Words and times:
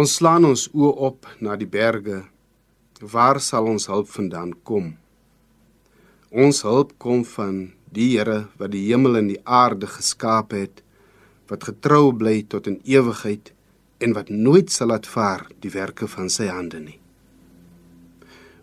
Ons 0.00 0.14
slaan 0.16 0.46
ons 0.48 0.62
oë 0.72 0.90
op 1.08 1.26
na 1.44 1.56
die 1.60 1.68
berge. 1.68 2.22
Waar 3.14 3.40
sal 3.44 3.66
ons 3.68 3.88
hulp 3.90 4.08
vandaan 4.08 4.52
kom? 4.64 4.92
Ons 6.30 6.62
hulp 6.64 6.94
kom 7.02 7.24
van 7.34 7.58
die 7.92 8.06
Here 8.14 8.46
wat 8.60 8.70
die 8.72 8.84
hemel 8.86 9.18
en 9.18 9.28
die 9.28 9.40
aarde 9.44 9.90
geskaap 9.90 10.54
het, 10.56 10.80
wat 11.50 11.66
getrou 11.68 12.14
bly 12.16 12.38
tot 12.54 12.70
in 12.70 12.78
ewigheid 12.88 13.50
en 14.00 14.14
wat 14.16 14.30
nooit 14.30 14.72
sal 14.72 14.88
laat 14.92 15.10
vaar 15.10 15.44
die 15.60 15.74
werke 15.74 16.08
van 16.08 16.32
sy 16.32 16.48
hande 16.48 16.80
nie. 16.80 16.96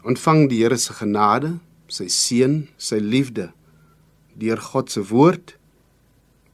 Ontvang 0.08 0.48
die 0.50 0.64
Here 0.64 0.80
se 0.82 0.96
genade, 0.98 1.58
sy 1.92 2.08
seën, 2.08 2.64
sy 2.78 3.04
liefde 3.04 3.52
deur 4.42 4.64
God 4.72 4.90
se 4.90 5.06
woord, 5.12 5.54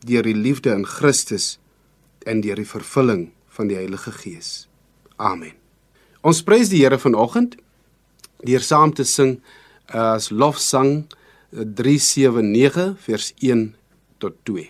deur 0.03 0.27
die 0.27 0.35
liefde 0.35 0.75
in 0.75 0.83
Christus 0.97 1.57
en 2.27 2.43
deur 2.43 2.59
die 2.59 2.67
vervulling 2.67 3.29
van 3.53 3.71
die 3.71 3.79
Heilige 3.79 4.11
Gees. 4.11 4.53
Amen. 5.23 5.55
Ons 6.23 6.41
prys 6.43 6.67
die 6.71 6.81
Here 6.83 6.99
vanoggend 6.99 7.55
deur 8.43 8.63
saam 8.63 8.91
te 8.91 9.05
sing 9.07 9.37
as 9.87 10.29
lofsang 10.31 11.05
379 11.53 12.97
vers 13.05 13.31
1 13.39 13.69
tot 14.19 14.35
2. 14.49 14.67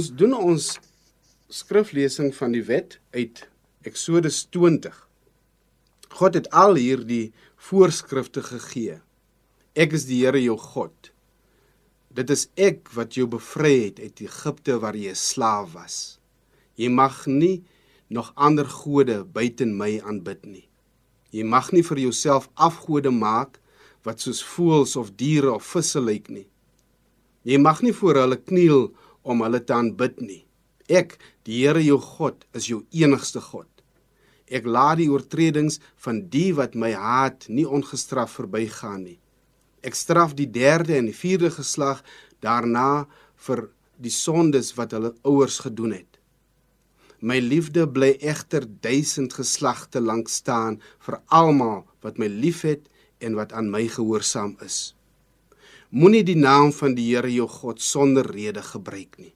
Ons 0.00 0.14
doen 0.16 0.32
ons 0.32 0.66
skriflesing 1.52 2.30
van 2.32 2.54
die 2.54 2.62
wet 2.64 2.94
uit 3.12 3.40
Eksodus 3.84 4.38
20. 4.54 4.94
God 6.16 6.38
het 6.38 6.46
al 6.56 6.78
hierdie 6.80 7.34
voorskrifte 7.68 8.40
gegee. 8.46 8.94
Ek 9.76 9.92
is 9.98 10.06
die 10.08 10.22
Here 10.22 10.40
jou 10.40 10.54
God. 10.56 11.10
Dit 12.16 12.32
is 12.32 12.46
ek 12.56 12.88
wat 12.96 13.18
jou 13.18 13.26
bevry 13.34 13.74
het 13.90 14.00
uit 14.00 14.22
Egipte 14.24 14.78
waar 14.80 14.96
jy 14.96 15.12
'n 15.12 15.20
slaaf 15.20 15.74
was. 15.74 15.96
Jy 16.80 16.88
mag 16.88 17.26
nie 17.26 17.60
nog 18.08 18.32
ander 18.36 18.64
gode 18.64 19.24
buite 19.24 19.66
my 19.66 20.00
aanbid 20.00 20.46
nie. 20.46 20.68
Jy 21.30 21.44
mag 21.44 21.72
nie 21.72 21.84
vir 21.84 21.98
jouself 21.98 22.48
afgode 22.54 23.10
maak 23.10 23.60
wat 24.04 24.20
soos 24.20 24.40
voëls 24.40 24.96
of 24.96 25.12
diere 25.12 25.52
of 25.52 25.64
visse 25.76 26.00
lyk 26.00 26.30
nie. 26.30 26.48
Jy 27.44 27.58
mag 27.58 27.82
nie 27.82 27.92
voor 27.92 28.14
hulle 28.14 28.36
kniel 28.36 28.94
om 29.22 29.42
hulle 29.44 29.60
te 29.64 29.74
aanbid 29.76 30.20
nie. 30.20 30.44
Ek, 30.90 31.16
die 31.46 31.62
Here 31.62 31.82
jou 31.84 31.98
God, 32.02 32.44
is 32.56 32.68
jou 32.70 32.84
enigste 32.90 33.40
God. 33.40 33.68
Ek 34.50 34.66
laat 34.66 34.98
die 34.98 35.10
oortredings 35.10 35.78
van 36.02 36.24
die 36.32 36.50
wat 36.58 36.74
my 36.74 36.90
haat 36.98 37.46
nie 37.48 37.66
ongestraf 37.66 38.34
verbygaan 38.40 39.04
nie. 39.06 39.18
Ek 39.86 39.94
straf 39.94 40.34
die 40.36 40.50
derde 40.50 40.96
en 40.98 41.06
die 41.08 41.16
vierde 41.16 41.52
geslag 41.54 42.02
daarna 42.42 43.06
vir 43.46 43.68
die 44.02 44.12
sondes 44.12 44.74
wat 44.76 44.96
hulle 44.96 45.14
ouers 45.28 45.60
gedoen 45.62 45.94
het. 45.94 46.18
My 47.20 47.36
liefde 47.38 47.84
bly 47.84 48.14
egter 48.24 48.64
duisend 48.64 49.34
geslagte 49.36 50.00
lank 50.00 50.28
staan 50.32 50.80
vir 51.04 51.20
almal 51.28 51.84
wat 52.04 52.18
my 52.18 52.28
liefhet 52.32 52.88
en 53.20 53.36
wat 53.36 53.52
aan 53.52 53.68
my 53.70 53.84
gehoorsaam 53.92 54.56
is. 54.64 54.94
Moenie 55.90 56.22
die 56.22 56.38
naam 56.38 56.70
van 56.72 56.94
die 56.94 57.08
Here 57.10 57.30
jou 57.34 57.48
God 57.50 57.80
sonder 57.82 58.26
rede 58.30 58.62
gebruik 58.62 59.18
nie. 59.18 59.32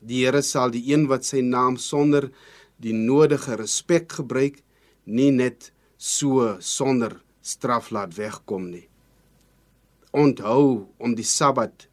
Die 0.00 0.24
Here 0.24 0.40
sal 0.42 0.72
die 0.72 0.86
een 0.92 1.08
wat 1.10 1.28
sy 1.28 1.42
naam 1.44 1.76
sonder 1.76 2.30
die 2.80 2.94
nodige 2.96 3.58
respek 3.60 4.12
gebruik, 4.20 4.62
nie 5.04 5.30
net 5.30 5.72
so 5.98 6.56
sonder 6.60 7.18
straf 7.42 7.90
laat 7.90 8.16
wegkom 8.16 8.70
nie. 8.70 8.86
onthou 10.12 10.88
om 10.98 11.14
die 11.14 11.26
Sabbat 11.26 11.86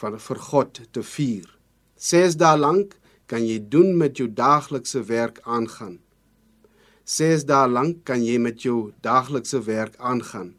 van 0.00 0.18
vir 0.20 0.40
God 0.48 0.80
te 0.92 1.02
vier. 1.02 1.46
6 1.96 2.36
dae 2.36 2.58
lank 2.58 2.96
kan 3.30 3.44
jy 3.46 3.58
doen 3.72 3.94
met 3.96 4.18
jou 4.20 4.28
daaglikse 4.28 5.00
werk 5.08 5.40
aangaan. 5.44 5.98
6 7.04 7.46
dae 7.48 7.68
lank 7.68 8.04
kan 8.04 8.20
jy 8.24 8.36
met 8.38 8.64
jou 8.66 8.92
daaglikse 9.00 9.62
werk 9.64 9.96
aangaan. 9.96 10.54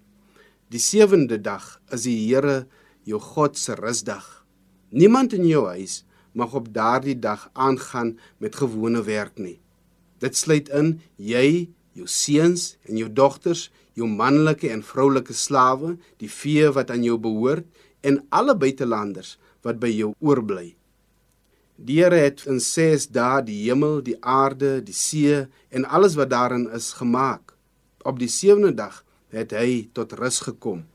Die 0.69 0.81
sewende 0.81 1.38
dag 1.38 1.80
is 1.94 2.07
die 2.09 2.18
Here 2.25 2.65
jou 3.06 3.22
God 3.22 3.57
se 3.57 3.78
rusdag. 3.78 4.25
Niemand 4.90 5.34
in 5.34 5.46
jou 5.48 5.66
huis 5.69 6.04
mag 6.36 6.54
op 6.57 6.72
daardie 6.74 7.18
dag 7.19 7.50
aangaan 7.54 8.16
met 8.38 8.57
gewone 8.60 9.04
werk 9.06 9.38
nie. 9.40 9.60
Dit 10.19 10.38
sluit 10.38 10.69
in 10.69 10.96
jy, 11.16 11.69
jou 11.96 12.07
seuns 12.10 12.75
en 12.90 12.98
jou 13.00 13.10
dogters, 13.12 13.69
jou 13.96 14.07
manlike 14.10 14.69
en 14.72 14.84
vroulike 14.84 15.34
slawe, 15.34 15.96
die 16.19 16.31
vee 16.31 16.72
wat 16.75 16.92
aan 16.92 17.06
jou 17.06 17.18
behoort 17.22 17.68
en 18.04 18.19
alle 18.36 18.56
buitelanders 18.57 19.38
wat 19.63 19.80
by 19.80 19.92
jou 19.94 20.12
oorbly. 20.19 20.74
Die 21.75 22.00
Here 22.00 22.19
het 22.24 22.46
in 22.48 22.62
6 22.63 23.10
dae 23.12 23.42
die 23.44 23.57
hemel, 23.66 24.00
die 24.04 24.16
aarde, 24.22 24.80
die 24.84 24.96
see 24.96 25.44
en 25.69 25.86
alles 25.86 26.16
wat 26.16 26.31
daarin 26.31 26.69
is 26.72 26.94
gemaak. 26.96 27.56
Op 28.04 28.19
die 28.19 28.31
sewende 28.31 28.72
dag 28.75 29.02
het 29.36 29.52
hy 29.52 29.90
tot 29.92 30.16
rus 30.16 30.40
gekom. 30.46 30.86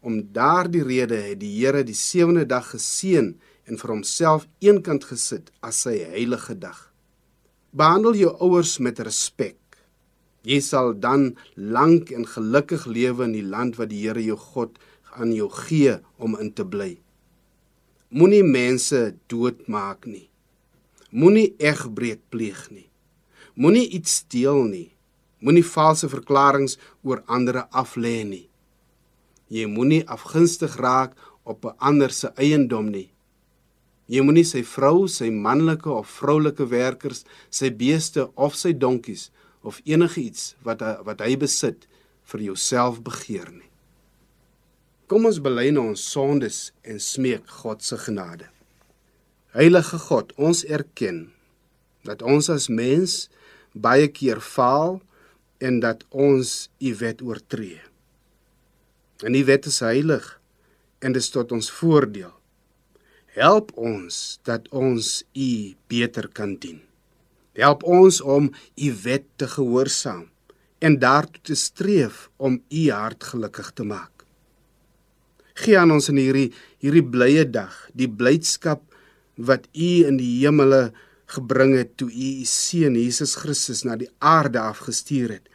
Om 0.00 0.20
daardie 0.32 0.84
rede 0.86 1.16
het 1.16 1.40
die 1.40 1.54
Here 1.58 1.82
die 1.84 1.96
sewende 1.96 2.46
dag 2.46 2.70
geseën 2.70 3.32
en 3.68 3.80
vir 3.80 3.90
homself 3.92 4.46
eenkant 4.64 5.04
gesit 5.10 5.50
as 5.60 5.82
sy 5.84 5.96
heilige 6.12 6.54
dag. 6.58 6.78
Behandel 7.70 8.16
jou 8.16 8.30
ouers 8.44 8.78
met 8.78 9.00
respek. 9.04 9.58
Jy 10.46 10.60
sal 10.64 10.94
dan 10.96 11.34
lank 11.56 12.12
en 12.14 12.24
gelukkig 12.24 12.86
lewe 12.86 13.26
in 13.26 13.34
die 13.34 13.44
land 13.44 13.76
wat 13.76 13.90
die 13.92 14.06
Here 14.06 14.22
jou 14.24 14.38
God 14.38 14.78
aan 15.18 15.34
jou 15.34 15.50
gee 15.66 15.98
om 16.16 16.38
in 16.38 16.52
te 16.54 16.64
bly. 16.64 16.94
Moenie 18.08 18.44
mense 18.46 19.18
doodmaak 19.28 20.06
nie. 20.08 20.28
Moenie 21.10 21.54
egbreek 21.58 22.22
pleeg 22.32 22.68
nie. 22.70 22.88
Moenie 23.54 23.88
iets 23.98 24.22
steel 24.22 24.62
nie. 24.64 24.88
Moenie 25.44 25.64
valse 25.64 26.08
verklaringe 26.08 26.78
oor 27.02 27.22
ander 27.26 27.66
aflê 27.68 28.22
nie. 28.24 28.47
Jy 29.48 29.66
moenie 29.66 30.04
afgunstig 30.06 30.76
raak 30.76 31.16
op 31.44 31.64
'n 31.64 31.76
ander 31.78 32.10
se 32.10 32.28
eiendom 32.36 32.90
nie. 32.90 33.10
Jy 34.06 34.22
moenie 34.24 34.44
sy 34.44 34.62
vrou, 34.62 35.08
sy 35.08 35.30
manlike 35.30 35.90
of 35.90 36.08
vroulike 36.20 36.66
werkers, 36.68 37.24
sy 37.50 37.70
beeste 37.70 38.30
of 38.36 38.54
sy 38.54 38.72
donkies 38.72 39.30
of 39.62 39.80
enigiets 39.84 40.54
wat 40.64 40.80
wat 41.04 41.20
hy 41.20 41.36
besit 41.36 41.86
vir 42.30 42.40
jouself 42.40 43.02
begeer 43.04 43.50
nie. 43.52 43.68
Kom 45.08 45.24
ons 45.24 45.40
bely 45.40 45.70
nou 45.72 45.86
ons 45.88 46.04
sondes 46.12 46.72
en 46.84 47.00
smeek 47.00 47.48
God 47.48 47.82
se 47.82 47.96
genade. 47.96 48.48
Heilige 49.56 49.98
God, 49.98 50.32
ons 50.36 50.64
erken 50.64 51.30
dat 52.04 52.22
ons 52.22 52.50
as 52.52 52.68
mens 52.68 53.28
baie 53.72 54.08
keer 54.12 54.40
faal 54.44 55.00
en 55.64 55.80
dat 55.80 56.04
ons 56.12 56.68
u 56.80 56.94
wet 57.00 57.24
oortree. 57.24 57.87
En 59.22 59.34
u 59.34 59.44
wet 59.44 59.66
is 59.66 59.80
heilig 59.80 60.26
en 60.98 61.12
dit 61.12 61.22
is 61.22 61.30
tot 61.30 61.52
ons 61.52 61.70
voordeel. 61.70 62.34
Help 63.38 63.72
ons 63.76 64.38
dat 64.42 64.68
ons 64.68 65.24
u 65.34 65.50
beter 65.86 66.28
kan 66.28 66.56
dien. 66.58 66.82
Help 67.58 67.82
ons 67.82 68.20
om 68.20 68.52
u 68.74 68.92
wet 69.02 69.26
te 69.36 69.48
gehoorsaam 69.48 70.28
en 70.78 70.98
daartoe 70.98 71.42
te 71.42 71.54
streef 71.54 72.28
om 72.36 72.62
u 72.68 72.90
hart 72.90 73.24
gelukkig 73.24 73.72
te 73.74 73.84
maak 73.84 74.18
gee 75.58 75.78
aan 75.78 75.92
ons 75.94 76.08
in 76.12 76.20
hierdie 76.20 76.48
hierdie 76.82 77.04
blye 77.04 77.44
dag, 77.50 77.74
die 77.98 78.08
blydskap 78.10 78.84
wat 79.48 79.66
U 79.74 79.90
in 80.08 80.18
die 80.20 80.30
hemele 80.44 80.92
gebring 81.34 81.74
het 81.78 81.96
toe 82.00 82.08
U 82.08 82.28
U 82.42 82.46
seun 82.48 82.96
Jesus 82.98 83.34
Christus 83.38 83.84
na 83.86 83.98
die 83.98 84.10
aarde 84.18 84.62
afgestuur 84.62 85.38
het 85.38 85.50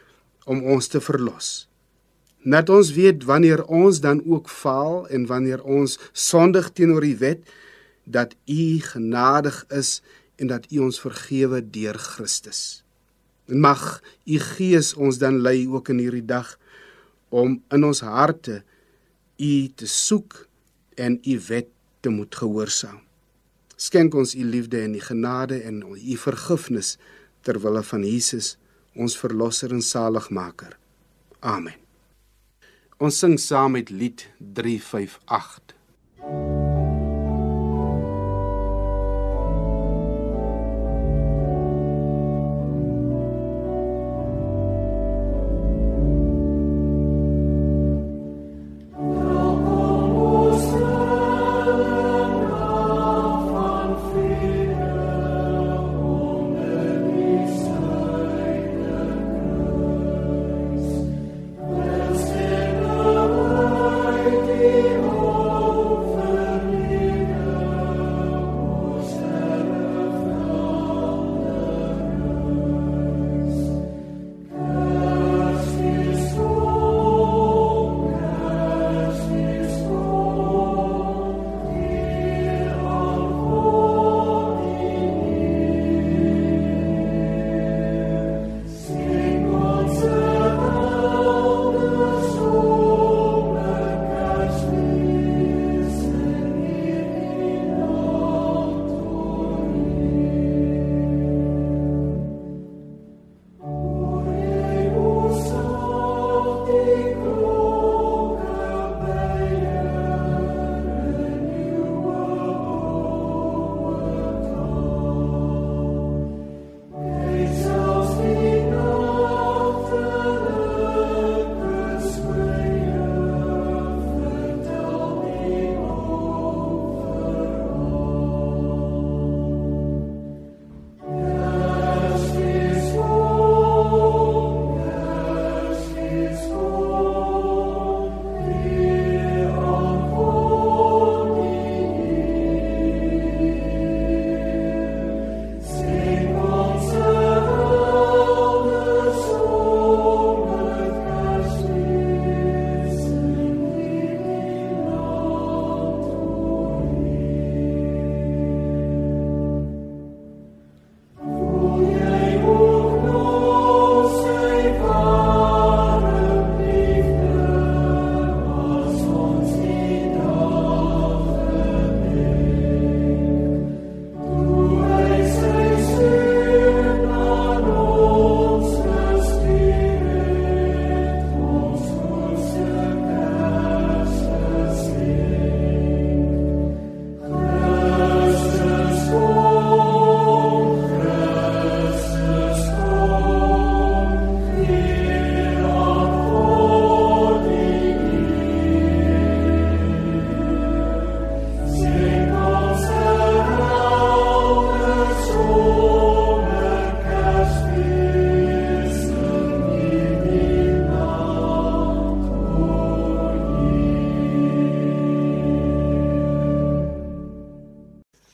om 0.45 0.63
ons 0.75 0.89
te 0.91 0.99
verlos. 1.03 1.69
Net 2.43 2.69
ons 2.69 2.91
weet 2.91 3.23
wanneer 3.23 3.63
ons 3.71 3.99
dan 4.03 4.19
ook 4.27 4.49
faal 4.51 5.07
en 5.07 5.25
wanneer 5.25 5.63
ons 5.63 5.95
sondig 6.11 6.71
teenoor 6.75 7.05
U 7.05 7.15
wet 7.17 7.47
dat 8.03 8.35
U 8.45 8.79
genadig 8.83 9.63
is 9.71 10.01
en 10.35 10.47
dat 10.51 10.67
U 10.71 10.83
ons 10.89 10.99
vergewe 10.99 11.61
deur 11.63 11.95
Christus. 11.95 12.83
En 13.47 13.59
mag 13.63 14.01
U 14.27 14.39
Gees 14.39 14.93
ons 14.93 15.17
dan 15.17 15.39
lei 15.39 15.67
ook 15.67 15.89
in 15.89 16.01
hierdie 16.03 16.25
dag 16.25 16.57
om 17.29 17.61
in 17.71 17.83
ons 17.83 18.03
harte 18.03 18.61
U 19.39 19.53
te 19.75 19.87
soek 19.87 20.47
en 20.99 21.19
U 21.23 21.39
wet 21.47 21.71
te 22.03 22.11
moet 22.11 22.35
gehoorsaam. 22.35 22.99
Skenk 23.75 24.15
ons 24.15 24.35
U 24.35 24.43
liefde 24.43 24.83
en 24.83 24.95
U 24.95 24.99
genade 24.99 25.61
en 25.63 25.79
U 25.95 26.17
vergifnis 26.19 26.97
ter 27.43 27.59
wille 27.59 27.83
van 27.83 28.03
Jesus, 28.07 28.55
ons 28.95 29.17
verlosser 29.19 29.71
en 29.75 29.81
saligmaker. 29.83 30.77
Amen. 31.39 31.82
Ons 33.01 33.17
sing 33.17 33.39
saam 33.41 33.73
met 33.73 33.89
lied 33.89 34.27
358. 34.53 36.72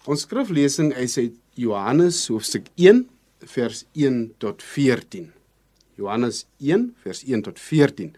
Ons 0.10 0.24
skriflesing 0.26 0.88
is 0.98 1.20
uit 1.22 1.36
Johannes 1.54 2.18
hoofstuk 2.32 2.72
1 2.82 3.04
vers 3.52 3.84
1 3.94 4.16
tot 4.42 4.64
14. 4.66 5.28
Johannes 6.02 6.48
1 6.58 6.88
vers 7.04 7.20
1 7.28 7.44
tot 7.46 7.60
14. 7.62 8.16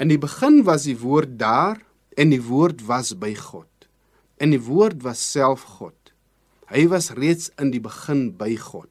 In 0.00 0.08
die 0.08 0.16
begin 0.22 0.62
was 0.64 0.86
die 0.88 0.96
woord 0.96 1.34
daar 1.36 1.82
en 2.16 2.32
die 2.32 2.40
woord 2.46 2.80
was 2.88 3.12
by 3.20 3.34
God. 3.36 3.68
En 4.40 4.54
die 4.56 4.62
woord 4.64 5.04
was 5.04 5.20
self 5.20 5.66
God. 5.74 6.14
Hy 6.72 6.86
was 6.88 7.10
reeds 7.18 7.50
in 7.60 7.74
die 7.74 7.82
begin 7.84 8.30
by 8.40 8.54
God. 8.56 8.88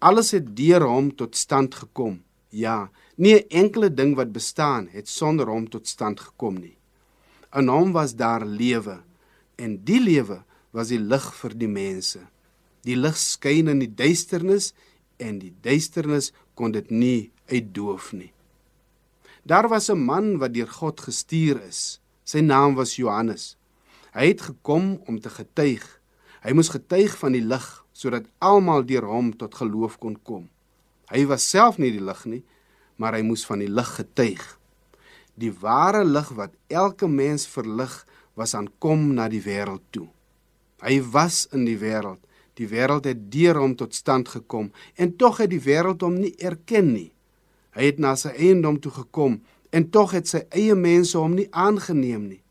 Alles 0.00 0.32
het 0.32 0.48
deur 0.56 0.88
hom 0.88 1.12
tot 1.12 1.36
stand 1.36 1.76
gekom. 1.76 2.22
Ja, 2.56 2.88
nie 3.20 3.36
'n 3.36 3.48
enkele 3.50 3.92
ding 3.92 4.16
wat 4.16 4.32
bestaan 4.32 4.88
het 4.96 5.08
sonder 5.08 5.52
hom 5.52 5.68
tot 5.68 5.86
stand 5.86 6.24
gekom 6.24 6.56
nie. 6.56 6.78
In 7.52 7.68
hom 7.68 7.92
was 7.92 8.16
daar 8.16 8.46
lewe 8.46 9.02
en 9.56 9.84
die 9.84 10.00
lewe 10.00 10.40
was 10.74 10.90
die 10.90 10.98
lig 10.98 11.26
vir 11.38 11.54
die 11.54 11.70
mense. 11.70 12.24
Die 12.84 12.98
lig 12.98 13.16
skyn 13.16 13.70
in 13.70 13.80
die 13.80 13.92
duisternis 14.02 14.72
en 15.22 15.38
die 15.38 15.52
duisternis 15.62 16.32
kon 16.58 16.74
dit 16.74 16.90
nie 16.90 17.30
uitdoof 17.50 18.12
nie. 18.18 18.32
Daar 19.44 19.68
was 19.68 19.90
'n 19.90 20.04
man 20.04 20.38
wat 20.38 20.54
deur 20.54 20.68
God 20.68 21.00
gestuur 21.00 21.62
is. 21.62 22.00
Sy 22.24 22.40
naam 22.40 22.74
was 22.74 22.96
Johannes. 22.96 23.56
Hy 24.12 24.26
het 24.26 24.40
gekom 24.40 25.00
om 25.06 25.20
te 25.20 25.30
getuig. 25.30 26.00
Hy 26.42 26.52
moes 26.52 26.68
getuig 26.68 27.18
van 27.18 27.32
die 27.32 27.44
lig 27.44 27.84
sodat 27.92 28.24
almal 28.38 28.84
deur 28.84 29.04
hom 29.04 29.36
tot 29.36 29.54
geloof 29.54 29.98
kon 29.98 30.16
kom. 30.22 30.48
Hy 31.10 31.26
was 31.26 31.50
self 31.50 31.78
nie 31.78 31.90
die 31.90 32.04
lig 32.04 32.24
nie, 32.24 32.42
maar 32.96 33.14
hy 33.14 33.22
moes 33.22 33.46
van 33.46 33.58
die 33.58 33.68
lig 33.68 33.90
getuig. 33.96 34.58
Die 35.34 35.52
ware 35.52 36.04
lig 36.04 36.28
wat 36.28 36.54
elke 36.66 37.08
mens 37.08 37.46
verlig, 37.46 38.06
was 38.34 38.54
aankom 38.54 39.14
na 39.14 39.28
die 39.28 39.42
wêreld 39.42 39.82
toe. 39.90 40.08
Hy 40.82 41.00
was 41.14 41.46
in 41.52 41.64
die 41.64 41.78
wêreld. 41.78 42.20
Die 42.54 42.68
wêreld 42.70 43.06
het 43.06 43.30
deur 43.32 43.58
hom 43.58 43.74
tot 43.76 43.94
stand 43.94 44.28
gekom 44.28 44.70
en 44.94 45.16
tog 45.16 45.40
het 45.42 45.50
die 45.50 45.62
wêreld 45.62 46.02
hom 46.02 46.18
nie 46.20 46.34
erken 46.38 46.92
nie. 46.92 47.10
Hy 47.74 47.90
het 47.90 47.98
na 47.98 48.14
sy 48.18 48.30
eiendom 48.34 48.78
toe 48.80 48.92
gekom 48.94 49.40
en 49.74 49.88
tog 49.90 50.14
het 50.14 50.30
sy 50.30 50.44
eie 50.54 50.74
mense 50.78 51.18
hom 51.18 51.34
nie 51.34 51.48
aangeneem 51.50 52.28
nie. 52.28 52.42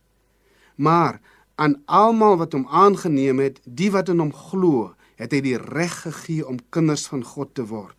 Maar 0.75 1.21
aan 1.55 1.77
almal 1.85 2.37
wat 2.41 2.55
hom 2.57 2.65
aangeneem 2.67 3.39
het, 3.39 3.61
die 3.63 3.91
wat 3.93 4.09
in 4.11 4.19
hom 4.19 4.33
glo, 4.33 4.91
het 5.21 5.31
hy 5.31 5.39
die 5.45 5.59
reg 5.61 5.93
gegee 6.03 6.43
om 6.47 6.59
kinders 6.73 7.05
van 7.11 7.23
God 7.23 7.53
te 7.55 7.65
word. 7.69 7.95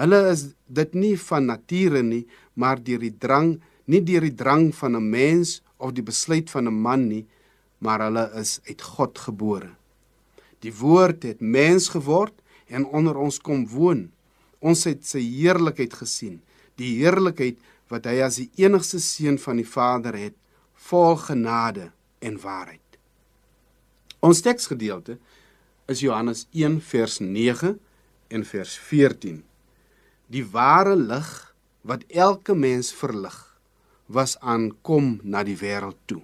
Hulle 0.00 0.18
is 0.32 0.48
dit 0.66 0.96
nie 0.98 1.14
van 1.28 1.46
nature 1.46 2.02
nie, 2.02 2.24
maar 2.58 2.80
deur 2.82 3.04
die 3.04 3.14
drang, 3.14 3.60
nie 3.86 4.00
deur 4.02 4.24
die 4.26 4.34
drang 4.34 4.72
van 4.74 4.96
'n 4.96 5.10
mens 5.10 5.62
of 5.78 5.92
die 5.92 6.02
besluit 6.02 6.50
van 6.50 6.66
'n 6.66 6.74
man 6.74 7.08
nie, 7.08 7.26
maar 7.84 8.06
hulle 8.06 8.24
is 8.40 8.58
uit 8.64 8.82
God 8.82 9.18
gebore. 9.26 9.74
Die 10.64 10.72
woord 10.72 11.26
het 11.28 11.44
mens 11.44 11.90
geword 11.92 12.34
en 12.72 12.86
onder 12.86 13.18
ons 13.20 13.38
kom 13.38 13.66
woon. 13.68 14.08
Ons 14.64 14.86
het 14.88 15.04
sy 15.04 15.20
heerlikheid 15.20 15.92
gesien, 15.92 16.40
die 16.80 16.96
heerlikheid 17.02 17.60
wat 17.92 18.08
hy 18.08 18.22
as 18.24 18.40
die 18.40 18.48
enigste 18.64 19.00
seun 19.04 19.36
van 19.38 19.60
die 19.60 19.68
Vader 19.68 20.16
het, 20.16 20.36
vol 20.88 21.18
genade 21.20 21.90
en 22.24 22.40
waarheid. 22.40 22.80
Ons 24.24 24.40
teksgedeelte 24.40 25.18
is 25.92 26.00
Johannes 26.00 26.46
1 26.56 26.80
vers 26.88 27.18
9 27.20 27.74
en 28.32 28.44
vers 28.48 28.76
14. 28.88 29.42
Die 30.32 30.44
ware 30.48 30.96
lig 30.96 31.30
wat 31.84 32.06
elke 32.08 32.56
mens 32.56 32.88
verlig 32.96 33.36
was 34.08 34.38
aankom 34.40 35.18
na 35.22 35.44
die 35.44 35.58
wêreld 35.60 36.00
toe. 36.08 36.22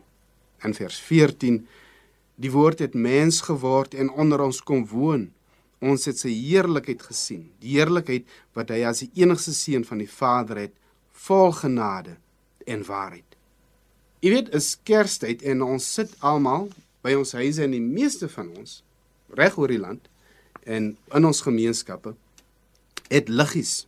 In 0.64 0.74
vers 0.76 0.98
14 1.00 1.62
die 2.40 2.50
woord 2.52 2.80
het 2.80 2.94
mens 2.96 3.42
geword 3.44 3.94
en 3.94 4.10
onder 4.10 4.40
ons 4.40 4.62
kom 4.64 4.86
woon. 4.88 5.28
Ons 5.80 6.06
het 6.08 6.20
sy 6.20 6.32
heerlikheid 6.32 7.02
gesien, 7.04 7.50
die 7.60 7.76
heerlikheid 7.76 8.28
wat 8.56 8.72
hy 8.72 8.82
as 8.88 9.02
die 9.04 9.10
enigste 9.22 9.52
seun 9.56 9.84
van 9.88 10.00
die 10.00 10.08
Vader 10.08 10.60
het, 10.66 10.74
vol 11.12 11.52
genade 11.56 12.16
en 12.68 12.84
waarheid. 12.84 13.36
Jy 14.20 14.32
weet, 14.34 14.50
is 14.56 14.74
Kerstyd 14.84 15.44
en 15.48 15.64
ons 15.64 15.84
sit 15.84 16.12
almal 16.20 16.68
by 17.04 17.14
ons 17.16 17.32
huise 17.36 17.64
en 17.64 17.76
die 17.76 17.84
meeste 17.84 18.28
van 18.28 18.50
ons 18.60 18.80
reg 19.36 19.56
oor 19.60 19.72
die 19.72 19.80
land 19.80 20.08
en 20.68 20.92
in 21.16 21.28
ons 21.28 21.40
gemeenskappe 21.44 22.12
het 23.10 23.30
liggies, 23.32 23.86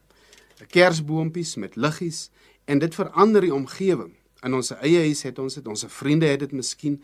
kersboompies 0.73 1.57
met 1.61 1.77
liggies 1.77 2.27
en 2.65 2.81
dit 2.83 2.95
verander 2.95 3.45
die 3.45 3.55
omgewing. 3.55 4.13
In 4.43 4.55
ons 4.59 4.73
eie 4.81 5.05
huis 5.07 5.23
het 5.27 5.39
ons 5.39 5.55
dit, 5.59 5.67
ons 5.69 5.85
vriende 5.95 6.27
het 6.27 6.41
dit 6.43 6.55
miskien 6.57 6.99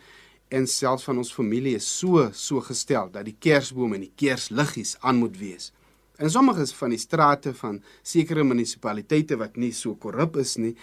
en 0.55 0.67
selfs 0.67 1.05
van 1.07 1.21
ons 1.21 1.33
familie 1.35 1.77
is 1.79 1.87
so 1.87 2.25
so 2.35 2.63
gestel 2.65 3.11
dat 3.15 3.29
die 3.29 3.37
kersboom 3.39 3.95
en 3.95 4.07
die 4.07 4.15
kersliggies 4.17 4.97
aan 5.05 5.21
moet 5.23 5.37
wees. 5.39 5.71
En 6.19 6.31
sommige 6.31 6.67
van 6.81 6.91
die 6.91 6.99
strate 6.99 7.53
van 7.55 7.79
sekere 8.03 8.43
munisipaliteite 8.45 9.39
wat 9.39 9.57
nie 9.57 9.71
so 9.73 9.95
korrup 9.95 10.41
is 10.41 10.57
nie, 10.59 10.75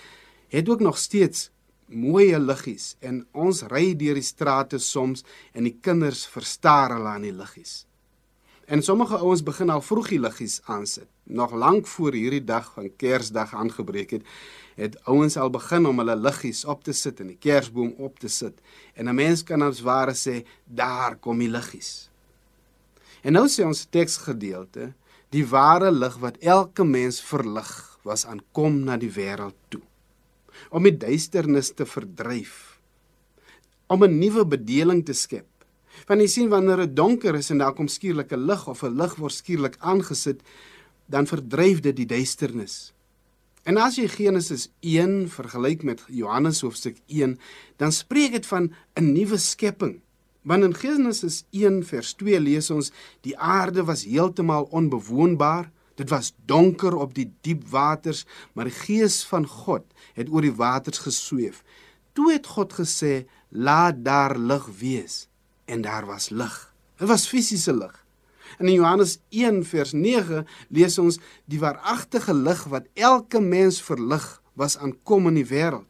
het 0.53 0.69
ook 0.69 0.85
nog 0.85 0.97
steeds 1.01 1.49
mooi 1.91 2.31
liggies 2.39 2.95
en 3.03 3.25
ons 3.33 3.65
ry 3.69 3.91
deur 3.97 4.15
die 4.15 4.25
strate 4.25 4.79
soms 4.79 5.25
en 5.53 5.67
die 5.67 5.75
kinders 5.81 6.23
verstaar 6.29 6.95
hulle 6.95 7.11
aan 7.17 7.27
die 7.27 7.35
liggies. 7.35 7.83
En 8.65 8.81
sommige 8.81 9.17
ouens 9.17 9.43
begin 9.43 9.69
al 9.69 9.81
vroeg 9.81 10.07
die 10.09 10.19
liggies 10.19 10.61
aansit, 10.65 11.07
nog 11.23 11.53
lank 11.53 11.87
voor 11.87 12.13
hierdie 12.17 12.43
dag 12.43 12.71
van 12.73 12.89
Kersdag 12.97 13.53
aangebreek 13.53 14.09
het 14.17 14.25
het 14.75 14.97
ouens 15.07 15.37
al 15.37 15.49
begin 15.49 15.85
om 15.87 16.01
hulle 16.01 16.15
liggies 16.19 16.65
op 16.65 16.83
te 16.83 16.93
sit 16.93 17.21
en 17.23 17.29
die 17.31 17.39
kersboom 17.39 17.93
op 18.03 18.19
te 18.19 18.27
sit. 18.27 18.59
En 18.93 19.07
'n 19.07 19.15
mens 19.15 19.43
kan 19.43 19.61
as 19.61 19.81
ware 19.81 20.13
sê, 20.13 20.45
daar 20.65 21.15
kom 21.15 21.39
die 21.39 21.49
liggies. 21.49 22.09
En 23.21 23.33
nou 23.33 23.47
sê 23.47 23.63
ons 23.65 23.87
teksgedeelte, 23.89 24.93
die 25.29 25.47
ware 25.47 25.91
lig 25.91 26.17
wat 26.17 26.37
elke 26.37 26.83
mens 26.83 27.21
verlig, 27.21 27.99
was 28.03 28.25
aankom 28.25 28.83
na 28.83 28.97
die 28.97 29.11
wêreld 29.11 29.55
toe. 29.67 29.81
Om 30.69 30.83
die 30.83 30.97
duisternis 30.97 31.71
te 31.73 31.85
verdryf. 31.85 32.79
Om 33.87 34.03
'n 34.03 34.19
nuwe 34.19 34.45
bedeling 34.45 35.05
te 35.05 35.13
skep. 35.13 35.47
Want 36.05 36.21
jy 36.21 36.27
sien 36.29 36.49
wanneer 36.49 36.83
dit 36.83 36.95
donker 36.95 37.35
is 37.35 37.49
en 37.49 37.63
daar 37.63 37.73
kom 37.73 37.87
skielik 37.87 38.31
'n 38.31 38.45
lig 38.45 38.67
of 38.67 38.83
'n 38.83 38.97
lig 38.97 39.15
word 39.15 39.33
skielik 39.33 39.75
aangesit, 39.79 40.41
dan 41.09 41.25
verdryf 41.25 41.79
dit 41.81 41.95
die 41.95 42.05
duisternis. 42.05 42.93
En 43.65 43.77
as 43.77 43.95
jy 43.95 44.07
Genesis 44.07 44.69
1 44.81 45.29
vergelyk 45.29 45.83
met 45.83 46.03
Johannes 46.07 46.61
hoofstuk 46.61 46.97
1, 47.07 47.39
dan 47.77 47.91
spreek 47.91 48.31
dit 48.31 48.45
van 48.45 48.73
'n 48.93 49.13
nuwe 49.13 49.37
skepping. 49.37 50.01
Want 50.41 50.63
in 50.63 50.75
Genesis 50.75 51.43
1 51.49 51.83
vers 51.83 52.13
2 52.13 52.39
lees 52.39 52.69
ons 52.69 52.91
die 53.21 53.37
aarde 53.37 53.83
was 53.83 54.03
heeltemal 54.03 54.67
onbewoonbaar. 54.69 55.71
Dit 55.95 56.09
was 56.09 56.35
donker 56.45 56.95
op 56.95 57.13
die 57.13 57.31
diep 57.41 57.67
waters, 57.67 58.25
maar 58.53 58.65
die 58.65 58.73
gees 58.73 59.23
van 59.23 59.47
God 59.47 59.83
het 60.13 60.29
oor 60.29 60.41
die 60.41 60.55
waters 60.55 60.97
gesweef. 60.97 61.63
Toe 62.13 62.31
het 62.31 62.47
God 62.47 62.73
gesê: 62.73 63.25
"Laat 63.49 64.03
daar 64.03 64.37
lig 64.37 64.65
wees." 64.79 65.27
En 65.65 65.81
daar 65.81 66.05
was 66.05 66.29
lig. 66.29 66.73
Dit 66.97 67.07
was 67.07 67.27
fisiese 67.27 67.73
lig. 67.75 68.05
In 68.57 68.71
Johannes 68.71 69.19
1 69.29 69.63
vers 69.65 69.91
9 69.91 70.47
lees 70.69 70.97
ons 70.97 71.19
die 71.45 71.59
waaragtige 71.59 72.33
lig 72.33 72.63
wat 72.71 72.87
elke 72.93 73.41
mens 73.41 73.81
verlig 73.81 74.41
was 74.53 74.77
aankom 74.77 75.27
in 75.27 75.41
die 75.41 75.47
wêreld. 75.49 75.89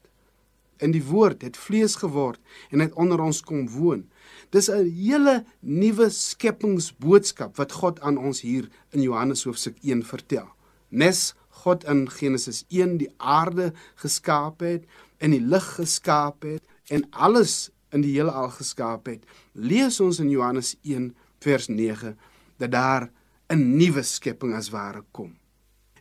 In 0.83 0.91
die 0.91 1.03
woord 1.05 1.45
het 1.45 1.57
vlees 1.57 1.95
geword 2.01 2.41
en 2.71 2.81
het 2.83 2.95
onder 2.99 3.21
ons 3.21 3.41
kom 3.45 3.67
woon. 3.69 4.07
Dis 4.49 4.69
'n 4.69 4.89
hele 4.89 5.45
nuwe 5.59 6.09
skepingsboodskap 6.09 7.55
wat 7.55 7.71
God 7.71 7.99
aan 7.99 8.17
ons 8.17 8.41
hier 8.41 8.69
in 8.89 9.01
Johannes 9.01 9.43
hoofstuk 9.43 9.77
1 9.81 10.03
vertel. 10.03 10.47
Nes 10.89 11.35
God 11.49 11.83
in 11.83 12.09
Genesis 12.09 12.65
1 12.69 12.97
die 12.97 13.13
aarde 13.17 13.73
geskaap 13.95 14.59
het 14.59 14.83
en 15.17 15.31
die 15.31 15.41
lig 15.41 15.75
geskaap 15.75 16.43
het 16.43 16.63
en 16.87 17.07
alles 17.09 17.69
in 17.95 18.03
die 18.03 18.13
hele 18.17 18.33
al 18.35 18.51
geskaap 18.53 19.07
het, 19.07 19.23
lees 19.53 19.99
ons 20.03 20.19
in 20.19 20.29
Johannes 20.33 20.75
1 20.83 21.13
vers 21.43 21.69
9 21.71 22.15
dat 22.59 22.71
daar 22.71 23.09
'n 23.49 23.77
nuwe 23.77 24.03
skepping 24.03 24.53
as 24.53 24.69
ware 24.69 25.03
kom. 25.11 25.35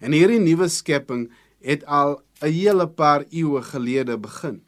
En 0.00 0.12
hierdie 0.12 0.40
nuwe 0.40 0.68
skepping 0.68 1.30
het 1.60 1.84
al 1.84 2.22
'n 2.40 2.52
hele 2.52 2.88
paar 2.88 3.24
eeue 3.30 3.62
gelede 3.62 4.18
begin. 4.18 4.62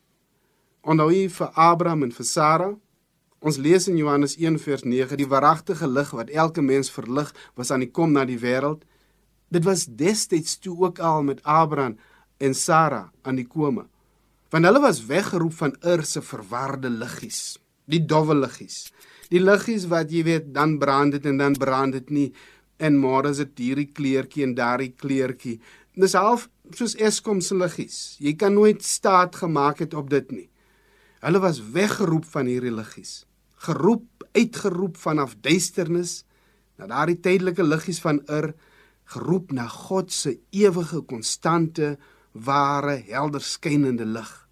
Onthou 0.80 1.10
jy 1.10 1.28
vir 1.28 1.50
Abraham 1.54 2.02
en 2.02 2.12
vir 2.12 2.24
Sara? 2.24 2.76
Ons 3.38 3.56
lees 3.56 3.88
in 3.88 3.96
Johannes 3.96 4.36
1:9 4.36 5.16
die 5.16 5.26
waaragtige 5.26 5.88
lig 5.88 6.10
wat 6.10 6.30
elke 6.30 6.62
mens 6.62 6.90
verlig 6.90 7.34
was 7.54 7.70
aan 7.70 7.80
die 7.80 7.90
kom 7.90 8.12
na 8.12 8.24
die 8.24 8.38
wêreld. 8.38 8.84
Dit 9.48 9.64
was 9.64 9.86
destyds 9.86 10.58
toe 10.58 10.76
ook 10.78 10.98
al 10.98 11.22
met 11.22 11.42
Abraham 11.42 11.98
en 12.36 12.54
Sara 12.54 13.12
aan 13.22 13.34
die 13.34 13.46
kome. 13.46 13.86
Want 14.56 14.64
hulle 14.64 14.80
was 14.80 15.02
weggeroep 15.04 15.52
van 15.52 15.74
Ur 15.84 16.00
se 16.08 16.22
verwarde 16.24 16.88
liggies, 16.88 17.58
die 17.84 17.98
dowwe 18.08 18.32
liggies. 18.38 18.86
Die 19.28 19.42
liggies 19.42 19.82
wat 19.90 20.08
jy 20.08 20.22
weet, 20.24 20.46
dan 20.56 20.78
brand 20.80 21.12
dit 21.12 21.26
en 21.28 21.42
dan 21.42 21.56
brand 21.60 21.92
dit 21.92 22.08
nie 22.08 22.30
en 22.80 22.96
môre 22.96 23.34
is 23.34 23.42
dit 23.42 23.60
hierdie 23.66 23.90
kleurtjie 23.92 24.46
en 24.46 24.54
daardie 24.56 24.94
kleurtjie. 24.96 25.58
Dis 25.92 26.16
half 26.16 26.46
soos 26.72 26.96
Eskom 26.96 27.42
se 27.44 27.52
liggies. 27.52 27.98
Jy 28.16 28.32
kan 28.40 28.56
nooit 28.56 28.80
staat 28.80 29.36
gemaak 29.42 29.82
het 29.84 29.92
op 29.92 30.08
dit 30.08 30.32
nie. 30.32 30.46
Hulle 31.20 31.44
was 31.44 31.60
weggeroep 31.76 32.24
van 32.32 32.48
hierdie 32.48 32.72
liggies. 32.72 33.26
Geroep 33.68 34.24
uitgeroep 34.40 34.96
vanaf 34.96 35.36
duisternis 35.44 36.22
na 36.80 36.88
daardie 36.94 37.18
tydelike 37.20 37.68
liggies 37.68 38.00
van 38.00 38.22
Ur, 38.24 38.54
geroep 39.12 39.52
na 39.52 39.68
God 39.68 40.16
se 40.16 40.38
ewige 40.56 41.04
konstante, 41.04 41.98
ware, 42.32 43.02
helder 43.12 43.44
skynende 43.44 44.08
lig. 44.16 44.45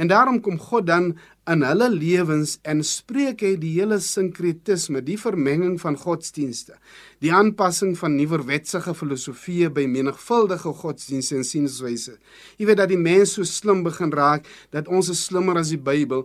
En 0.00 0.08
daarom 0.08 0.38
kom 0.40 0.56
God 0.58 0.86
dan 0.88 1.10
in 1.50 1.62
hulle 1.66 1.88
lewens 1.92 2.54
en 2.64 2.80
spreek 2.86 3.42
hy 3.44 3.50
die 3.60 3.74
hele 3.74 3.98
sinkretisme, 4.00 5.02
die 5.04 5.18
vermenging 5.20 5.74
van 5.82 5.98
godsdienste, 6.00 6.78
die 7.20 7.32
aanpassing 7.36 7.92
van 8.00 8.14
nuwerwetsige 8.16 8.94
filosofieë 8.96 9.68
by 9.76 9.84
menigvuldige 9.90 10.72
godsdienste 10.80 11.36
en 11.36 11.44
sienswyse. 11.44 12.14
Jy 12.56 12.68
weet 12.70 12.80
dat 12.80 12.92
die 12.92 13.00
mens 13.00 13.34
so 13.36 13.44
slim 13.44 13.82
begin 13.84 14.14
raak 14.16 14.48
dat 14.72 14.88
ons 14.88 15.10
is 15.12 15.24
slimmer 15.26 15.60
as 15.60 15.74
die 15.74 15.80
Bybel. 15.90 16.24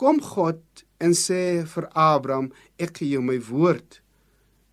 Kom 0.00 0.18
God 0.18 0.64
en 0.98 1.14
sê 1.14 1.62
vir 1.70 1.86
Abraham, 1.92 2.50
ek 2.82 2.98
gee 2.98 3.12
jou 3.14 3.22
my 3.22 3.38
woord 3.46 4.00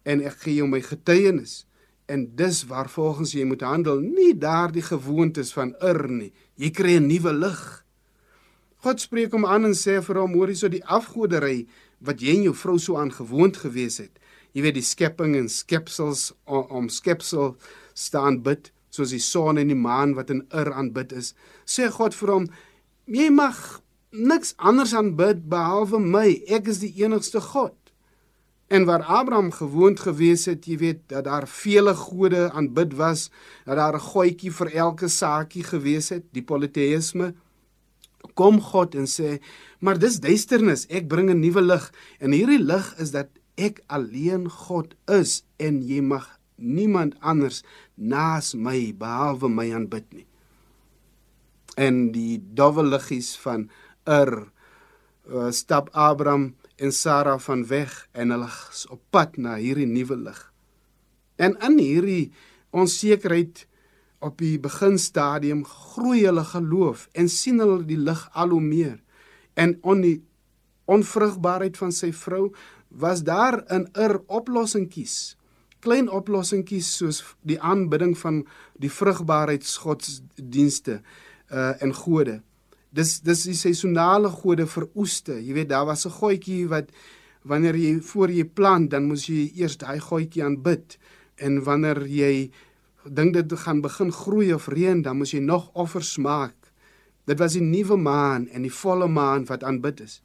en 0.02 0.24
ek 0.26 0.48
gee 0.48 0.58
jou 0.64 0.70
my 0.72 0.82
getuienis. 0.82 1.68
En 2.10 2.26
dis 2.36 2.64
waar 2.68 2.90
volgens 2.90 3.36
jy 3.38 3.46
moet 3.46 3.62
handel, 3.62 4.02
nie 4.02 4.34
daardie 4.34 4.84
gewoontes 4.84 5.54
van 5.54 5.76
Ur 5.78 6.08
nie. 6.10 6.34
Jy 6.58 6.74
kry 6.74 6.98
'n 6.98 7.08
nuwe 7.08 7.34
lig. 7.34 7.81
God 8.82 8.98
spreek 8.98 9.36
hom 9.36 9.44
aan 9.46 9.68
en 9.68 9.76
sê 9.78 10.00
vir 10.02 10.18
hom: 10.18 10.34
"Hoor 10.34 10.50
hierso 10.50 10.68
die 10.68 10.86
afgodery 10.90 11.68
wat 12.02 12.22
jy 12.22 12.34
en 12.34 12.46
jou 12.48 12.54
vrou 12.58 12.80
so 12.80 12.98
aangewoond 12.98 13.58
gewees 13.62 14.00
het. 14.02 14.18
Jy 14.54 14.62
weet 14.66 14.74
die 14.80 14.82
skepping 14.82 15.36
en 15.38 15.50
skepsels 15.50 16.32
om, 16.48 16.90
skepsel 16.90 17.58
staan 17.94 18.42
bid, 18.42 18.72
soos 18.90 19.14
die 19.14 19.22
son 19.22 19.58
en 19.58 19.68
die 19.68 19.78
maan 19.78 20.16
wat 20.16 20.32
in 20.32 20.48
Ur 20.50 20.74
aanbid 20.74 21.14
is." 21.14 21.36
Sê 21.66 21.92
God 21.92 22.16
vir 22.16 22.32
hom: 22.34 22.48
"Jy 23.06 23.30
mag 23.30 23.82
niks 24.12 24.56
anders 24.58 24.96
aanbid 24.96 25.48
behalwe 25.48 26.00
my. 26.00 26.42
Ek 26.48 26.68
is 26.68 26.80
die 26.80 26.94
enigste 27.04 27.40
God." 27.40 27.78
En 28.68 28.86
waar 28.86 29.04
Abraham 29.04 29.52
gewoond 29.52 30.00
gewees 30.00 30.46
het, 30.46 30.66
jy 30.66 30.78
weet 30.78 31.00
dat 31.08 31.26
daar 31.26 31.48
vele 31.48 31.94
gode 31.94 32.50
aanbid 32.52 32.94
was, 32.94 33.30
dat 33.66 33.78
daar 33.78 33.94
'n 33.94 34.00
goetjie 34.00 34.52
vir 34.52 34.74
elke 34.74 35.08
saakie 35.08 35.64
gewees 35.64 36.10
het, 36.10 36.24
die 36.34 36.42
politeïsme 36.42 37.36
kom 38.34 38.62
God 38.62 38.96
en 38.96 39.08
sê, 39.08 39.40
"Maar 39.80 40.00
dis 40.00 40.20
duisternis, 40.20 40.86
ek 40.90 41.08
bring 41.08 41.30
'n 41.30 41.40
nuwe 41.40 41.62
lig 41.62 41.92
en 42.20 42.32
hierdie 42.32 42.64
lig 42.64 42.96
is 43.00 43.12
dat 43.12 43.30
ek 43.58 43.84
alleen 43.88 44.50
God 44.50 44.96
is 45.08 45.44
en 45.60 45.82
jy 45.82 46.02
mag 46.02 46.40
niemand 46.58 47.16
anders 47.22 47.64
naas 47.96 48.54
my 48.54 48.94
behalwe 48.94 49.50
my 49.50 49.74
aanbid 49.74 50.14
nie." 50.14 50.28
En 51.78 52.12
die 52.12 52.42
dowwe 52.54 52.84
liggies 52.84 53.36
van 53.38 53.70
Ur 54.08 54.52
uh, 55.30 55.52
stap 55.52 55.90
Abraham 55.92 56.56
en 56.76 56.92
Sara 56.92 57.38
van 57.40 57.68
weg 57.68 58.08
en 58.12 58.30
hulle 58.30 58.50
is 58.72 58.88
op 58.90 59.02
pad 59.10 59.38
na 59.38 59.56
hierdie 59.56 59.86
nuwe 59.86 60.18
lig. 60.18 60.40
En 61.36 61.56
in 61.62 61.78
hierdie 61.78 62.32
onsekerheid 62.72 63.68
op 64.22 64.38
die 64.38 64.60
beginstadium 64.62 65.66
groei 65.66 66.26
hulle 66.26 66.44
geloof 66.46 67.08
en 67.18 67.30
sien 67.30 67.60
hulle 67.60 67.86
die 67.86 67.98
lig 67.98 68.30
al 68.38 68.50
hoe 68.54 68.62
meer. 68.62 69.02
En 69.54 69.78
on 69.82 70.02
die 70.06 70.22
onvrugbaarheid 70.92 71.78
van 71.78 71.92
sy 71.96 72.12
vrou 72.14 72.52
was 72.88 73.24
daar 73.24 73.64
'n 73.70 73.88
er 73.94 74.22
oplossingkies. 74.28 75.38
Klein 75.80 76.10
oplossingkies 76.10 76.98
soos 76.98 77.36
die 77.42 77.62
aanbidding 77.62 78.18
van 78.18 78.48
die 78.78 78.92
vrugbaarheidsgodsdienste 78.92 81.02
uh 81.52 81.84
en 81.84 81.94
gode. 81.94 82.42
Dis 82.90 83.20
dis 83.20 83.44
die 83.44 83.56
seisonale 83.56 84.30
gode 84.30 84.68
vir 84.68 84.88
oeste. 84.96 85.46
Jy 85.46 85.54
weet 85.54 85.70
daar 85.70 85.86
was 85.86 86.06
'n 86.06 86.10
goetjie 86.10 86.68
wat 86.68 86.90
wanneer 87.42 87.76
jy 87.76 88.02
voor 88.02 88.30
jy 88.30 88.46
plant, 88.46 88.92
dan 88.92 89.04
moes 89.04 89.26
jy 89.26 89.52
eers 89.56 89.78
daai 89.78 90.00
goetjie 90.00 90.44
aanbid. 90.44 90.98
En 91.36 91.64
wanneer 91.64 92.08
jy 92.08 92.52
dink 93.06 93.34
dit 93.34 93.54
gaan 93.60 93.82
begin 93.82 94.12
groei 94.12 94.54
of 94.54 94.68
reën, 94.68 95.02
dan 95.02 95.18
moet 95.18 95.32
jy 95.32 95.40
nog 95.40 95.70
offers 95.74 96.18
maak. 96.18 96.56
Dit 97.26 97.40
was 97.40 97.54
die 97.58 97.64
nuwe 97.64 97.98
maan 97.98 98.48
en 98.50 98.66
die 98.66 98.74
volle 98.74 99.08
maan 99.08 99.46
wat 99.50 99.64
aanbid 99.64 100.02
is. 100.02 100.22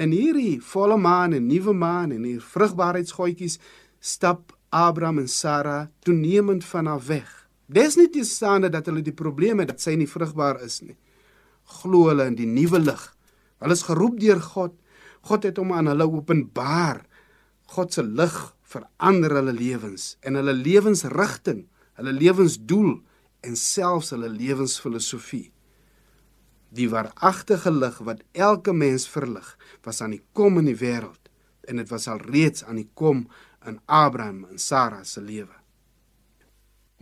En 0.00 0.12
hierdie 0.12 0.60
volle 0.64 0.96
maan 0.96 1.32
en 1.32 1.46
nuwe 1.46 1.72
maan 1.72 2.12
en 2.12 2.24
hier 2.24 2.40
vrugbaarheidsgoetjies 2.40 3.58
stap 4.00 4.52
Abraham 4.72 5.18
en 5.18 5.28
Sara 5.28 5.90
toenemend 6.04 6.64
van 6.64 6.86
af 6.86 7.06
weg. 7.06 7.28
Dis 7.66 7.96
nie 7.96 8.08
te 8.12 8.24
staan 8.24 8.68
dat 8.68 8.86
hulle 8.88 9.02
die 9.04 9.16
probleme 9.16 9.64
dat 9.68 9.80
sy 9.80 9.94
nie 9.96 10.08
vrugbaar 10.08 10.60
is 10.64 10.80
nie. 10.82 10.96
Glo 11.80 12.08
hulle 12.10 12.26
in 12.28 12.36
die 12.36 12.48
nuwe 12.48 12.80
lig. 12.80 13.02
Hulle 13.62 13.76
is 13.76 13.84
geroep 13.86 14.18
deur 14.20 14.40
God. 14.40 14.74
God 15.28 15.44
het 15.46 15.60
hom 15.60 15.72
aan 15.72 15.92
hulle 15.92 16.08
openbaar. 16.08 17.04
God 17.76 17.92
se 17.94 18.02
lig 18.02 18.36
verander 18.72 19.36
hulle 19.38 19.54
lewens 19.56 20.16
en 20.24 20.36
hulle 20.40 20.54
lewensrigting 20.56 21.66
hulle 21.98 22.12
lewensdoel 22.12 23.00
en 23.42 23.56
selfs 23.58 24.12
hulle 24.14 24.30
lewensfilosofie. 24.32 25.48
Die 26.72 26.88
waaragtige 26.88 27.72
lig 27.74 27.98
wat 28.06 28.22
elke 28.32 28.72
mens 28.72 29.08
verlig, 29.08 29.56
was 29.84 30.00
aan 30.00 30.16
die 30.16 30.22
kom 30.32 30.60
in 30.62 30.70
die 30.70 30.78
wêreld 30.78 31.28
en 31.68 31.78
dit 31.78 31.90
was 31.92 32.08
al 32.08 32.22
reeds 32.22 32.64
aan 32.64 32.80
die 32.80 32.88
kom 32.98 33.26
in 33.66 33.80
Abraham 33.86 34.46
en 34.50 34.58
Sara 34.58 35.04
se 35.04 35.20
lewe. 35.20 35.62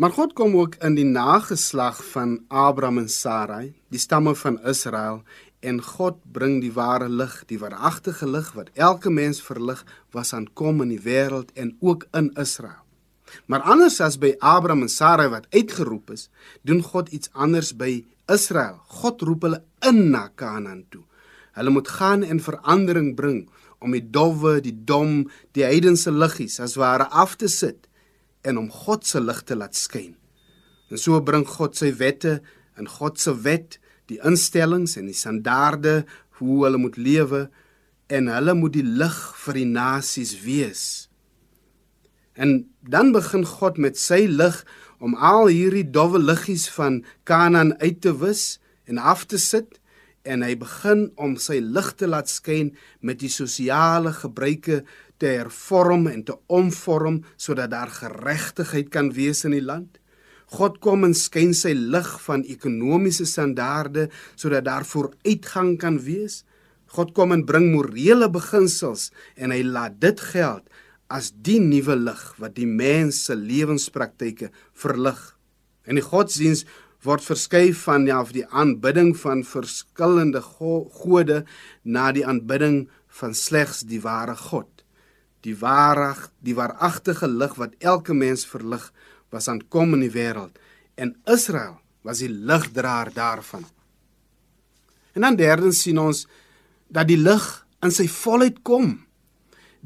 Maar 0.00 0.11
God 0.16 0.33
kom 0.33 0.55
ook 0.57 0.74
in 0.81 0.94
die 0.96 1.05
nageslag 1.05 1.98
van 2.12 2.38
Abraham 2.48 3.03
en 3.03 3.09
Sarai, 3.09 3.74
die 3.92 4.00
stamme 4.00 4.35
van 4.35 4.57
Israel 4.64 5.22
en 5.61 5.83
God 5.85 6.22
bring 6.33 6.62
die 6.64 6.72
ware 6.72 7.09
lig, 7.09 7.35
die 7.53 7.59
waaragtige 7.61 8.29
lig 8.29 8.48
wat 8.57 8.70
elke 8.74 9.12
mens 9.12 9.42
verlig, 9.44 9.85
was 10.16 10.33
aan 10.33 10.48
kom 10.57 10.81
in 10.81 10.94
die 10.94 11.03
wêreld 11.05 11.53
en 11.53 11.74
ook 11.81 12.07
in 12.16 12.31
Israel. 12.40 12.81
Maar 13.46 13.62
anders 13.62 14.00
as 14.00 14.18
by 14.18 14.34
Abraham 14.38 14.86
en 14.86 14.92
Sarai 14.92 15.28
wat 15.32 15.48
uitgeroep 15.54 16.10
is, 16.14 16.28
doen 16.62 16.82
God 16.82 17.08
iets 17.14 17.30
anders 17.32 17.72
by 17.76 18.04
Israel. 18.30 18.80
God 19.00 19.22
roep 19.26 19.46
hulle 19.46 19.62
in 19.86 20.10
na 20.10 20.28
Kanaan 20.28 20.84
toe. 20.90 21.04
Hulle 21.58 21.70
moet 21.74 21.88
gaan 21.88 22.22
en 22.22 22.40
verandering 22.40 23.14
bring 23.18 23.48
om 23.80 23.94
die 23.96 24.04
dowwe, 24.04 24.60
die 24.62 24.76
dom, 24.86 25.24
die 25.56 25.64
heidense 25.64 26.12
liggies 26.12 26.60
as 26.60 26.76
ware 26.78 27.08
af 27.10 27.36
te 27.40 27.48
sit 27.48 27.88
en 28.46 28.58
om 28.60 28.70
God 28.72 29.06
se 29.08 29.20
lig 29.20 29.42
te 29.48 29.56
laat 29.56 29.76
skyn. 29.76 30.14
En 30.90 30.98
so 30.98 31.20
bring 31.24 31.46
God 31.48 31.76
sy 31.78 31.90
wette 31.98 32.38
en 32.78 32.88
God 32.88 33.20
se 33.20 33.34
wet, 33.44 33.78
die 34.10 34.18
instellings 34.26 34.96
en 34.98 35.10
die 35.10 35.16
standaarde 35.16 36.02
hoe 36.40 36.64
hulle 36.64 36.80
moet 36.80 36.96
lewe 36.98 37.44
en 38.10 38.30
hulle 38.32 38.56
moet 38.58 38.74
die 38.74 38.86
lig 38.86 39.18
vir 39.44 39.60
die 39.60 39.68
nasies 39.68 40.34
wees. 40.42 40.84
En 42.40 42.70
dan 42.81 43.12
begin 43.12 43.44
God 43.44 43.76
met 43.76 43.98
sy 44.00 44.24
lig 44.24 44.62
om 45.05 45.12
al 45.14 45.50
hierdie 45.53 45.85
dowwe 45.92 46.20
liggies 46.22 46.70
van 46.72 47.03
Kanaan 47.29 47.74
uit 47.83 48.00
te 48.00 48.14
wis 48.16 48.57
en 48.88 48.96
af 48.96 49.26
te 49.29 49.37
sit 49.37 49.76
en 50.24 50.44
hy 50.44 50.55
begin 50.61 51.11
om 51.20 51.37
sy 51.40 51.59
lig 51.61 51.92
te 52.00 52.09
laat 52.09 52.33
skyn 52.33 52.72
met 53.05 53.20
die 53.20 53.33
sosiale 53.33 54.14
gebruike 54.16 54.81
te 55.20 55.35
hervorm 55.37 56.09
en 56.09 56.24
te 56.24 56.37
omvorm 56.48 57.20
sodat 57.37 57.74
daar 57.74 57.92
geregtigheid 57.92 58.88
kan 58.92 59.12
wees 59.16 59.44
in 59.44 59.57
die 59.59 59.64
land. 59.64 60.00
God 60.57 60.81
kom 60.81 61.05
en 61.05 61.14
skyn 61.14 61.53
sy 61.55 61.76
lig 61.76 62.09
van 62.24 62.48
ekonomiese 62.48 63.29
standaarde 63.29 64.09
sodat 64.33 64.64
daar 64.64 64.88
vooruitgang 64.88 65.76
kan 65.81 66.00
wees. 66.09 66.46
God 66.96 67.12
kom 67.12 67.37
en 67.37 67.44
bring 67.44 67.68
morele 67.74 68.33
beginsels 68.33 69.11
en 69.37 69.53
hy 69.53 69.61
laat 69.61 70.00
dit 70.00 70.31
geld 70.33 70.64
as 71.11 71.33
die 71.35 71.59
nuwe 71.62 71.96
lig 71.99 72.23
wat 72.38 72.55
die 72.55 72.68
mens 72.68 73.25
se 73.27 73.35
lewenspraktyke 73.35 74.51
verlig. 74.73 75.18
In 75.85 75.99
die 75.99 76.07
godsdiens 76.07 76.64
word 77.05 77.25
verskuif 77.25 77.85
van 77.88 78.07
ja 78.07 78.20
die 78.31 78.46
aanbidding 78.46 79.14
van 79.18 79.42
verskillende 79.46 80.42
go 80.44 80.85
gode 81.03 81.44
na 81.83 82.11
die 82.12 82.27
aanbidding 82.27 82.85
van 83.20 83.35
slegs 83.35 83.83
die 83.88 84.03
ware 84.05 84.37
God. 84.37 84.68
Die 85.40 85.57
ware, 85.57 86.14
die 86.44 86.55
waaragtige 86.55 87.27
lig 87.27 87.57
wat 87.57 87.75
elke 87.81 88.14
mens 88.14 88.44
verlig, 88.46 88.90
was 89.33 89.49
aankom 89.49 89.94
in 89.96 90.05
die 90.05 90.14
wêreld 90.14 90.59
en 91.01 91.14
Israel 91.31 91.79
was 92.05 92.20
die 92.20 92.29
ligdraer 92.29 93.12
daarvan. 93.14 93.64
En 95.16 95.25
dan 95.25 95.37
derdens 95.37 95.83
sien 95.83 95.99
ons 95.99 96.27
dat 96.92 97.09
die 97.09 97.18
lig 97.18 97.46
in 97.85 97.94
sy 97.94 98.07
volheid 98.11 98.61
kom 98.66 98.99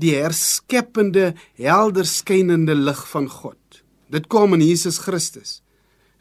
die 0.00 0.14
herskeppende, 0.16 1.34
helder 1.60 2.06
skynende 2.06 2.74
lig 2.74 3.02
van 3.10 3.28
God. 3.28 3.82
Dit 4.10 4.26
kom 4.30 4.54
in 4.54 4.62
Jesus 4.62 4.98
Christus. 4.98 5.60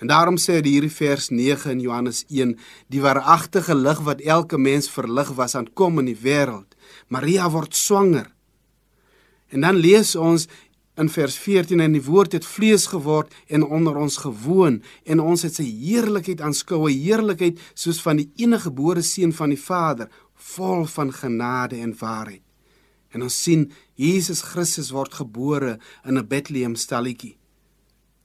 En 0.01 0.09
daarom 0.11 0.35
sê 0.41 0.57
hy 0.57 0.65
hierdie 0.67 0.91
vers 0.91 1.29
9 1.31 1.71
in 1.71 1.81
Johannes 1.85 2.23
1, 2.27 2.57
die 2.91 3.01
waaragtige 3.03 3.75
lig 3.77 4.01
wat 4.03 4.21
elke 4.21 4.57
mens 4.59 4.89
verlig 4.91 5.31
was 5.37 5.55
aan 5.55 5.69
kom 5.73 6.01
in 6.01 6.09
die 6.11 6.19
wêreld. 6.19 6.75
Maria 7.07 7.47
word 7.49 7.75
swanger. 7.77 8.27
En 9.53 9.63
dan 9.63 9.79
lees 9.79 10.15
ons 10.19 10.49
in 10.99 11.09
vers 11.09 11.37
14 11.39 11.79
en 11.81 11.95
die 11.95 12.03
woord 12.03 12.35
het 12.37 12.45
vlees 12.45 12.89
geword 12.91 13.31
en 13.47 13.63
onder 13.63 13.95
ons 13.97 14.19
gewoon 14.25 14.81
en 15.09 15.21
ons 15.23 15.45
het 15.45 15.55
sy 15.55 15.65
heerlikheid 15.65 16.41
aanskou, 16.41 16.89
'n 16.89 16.99
heerlikheid 16.99 17.59
soos 17.73 18.01
van 18.01 18.17
die 18.17 18.29
enige 18.35 18.69
gebore 18.69 19.01
seun 19.01 19.33
van 19.33 19.49
die 19.49 19.63
Vader, 19.69 20.09
vol 20.35 20.85
van 20.85 21.13
genade 21.13 21.79
en 21.79 21.95
waarheid. 21.99 22.43
En 23.13 23.21
ons 23.21 23.43
sien 23.43 23.67
Jesus 23.99 24.41
Christus 24.41 24.91
word 24.91 25.13
gebore 25.13 25.77
in 26.05 26.17
'n 26.17 26.27
Bethlehem 26.27 26.75
stalletjie. 26.75 27.37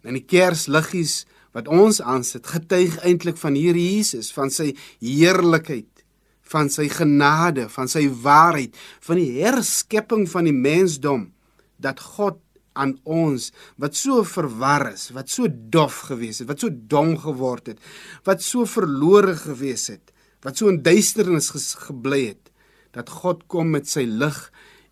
En 0.02 0.14
die 0.14 0.24
kersliggies 0.24 1.26
wat 1.52 1.68
ons 1.68 2.00
aansit, 2.00 2.46
getuig 2.46 2.98
eintlik 3.04 3.36
van 3.36 3.54
hier 3.54 3.76
Jesus, 3.76 4.32
van 4.32 4.50
sy 4.50 4.74
heerlikheid, 5.00 6.04
van 6.48 6.70
sy 6.72 6.88
genade, 6.88 7.68
van 7.68 7.88
sy 7.88 8.06
waarheid, 8.08 8.76
van 9.04 9.16
die 9.16 9.42
herskepping 9.42 10.28
van 10.30 10.44
die 10.44 10.56
mensdom 10.56 11.32
dat 11.76 12.00
God 12.00 12.38
aan 12.78 12.94
ons 13.04 13.50
wat 13.80 13.96
so 13.98 14.22
verwar 14.26 14.92
is, 14.92 15.10
wat 15.16 15.30
so 15.32 15.50
dof 15.50 16.06
gewees 16.12 16.40
het, 16.40 16.48
wat 16.48 16.62
so 16.62 16.70
dom 16.70 17.16
geword 17.18 17.72
het, 17.74 17.82
wat 18.28 18.44
so 18.44 18.68
verlore 18.68 19.34
gewees 19.36 19.88
het, 19.90 20.14
wat 20.46 20.58
so 20.58 20.70
in 20.70 20.82
duisternis 20.82 21.50
gebly 21.88 22.28
het, 22.28 22.52
dat 22.94 23.10
God 23.10 23.44
kom 23.50 23.74
met 23.74 23.90
sy 23.90 24.06
lig 24.06 24.38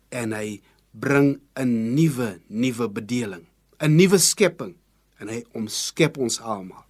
en 0.09 0.33
hy 0.33 0.61
bring 0.91 1.39
'n 1.55 1.93
nuwe 1.95 2.39
nuwe 2.47 2.89
bedeling, 2.89 3.45
'n 3.79 3.95
nuwe 3.95 4.17
skepping 4.17 4.75
en 5.19 5.27
hy 5.27 5.43
omskep 5.53 6.17
ons 6.17 6.39
almal. 6.41 6.85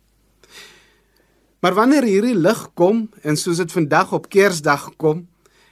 Maar 1.60 1.74
wanneer 1.74 2.04
hierdie 2.04 2.38
lig 2.38 2.74
kom 2.74 3.10
en 3.24 3.38
soos 3.38 3.58
dit 3.58 3.72
vandag 3.72 4.14
op 4.14 4.30
Kersdag 4.30 4.96
kom, 4.98 5.28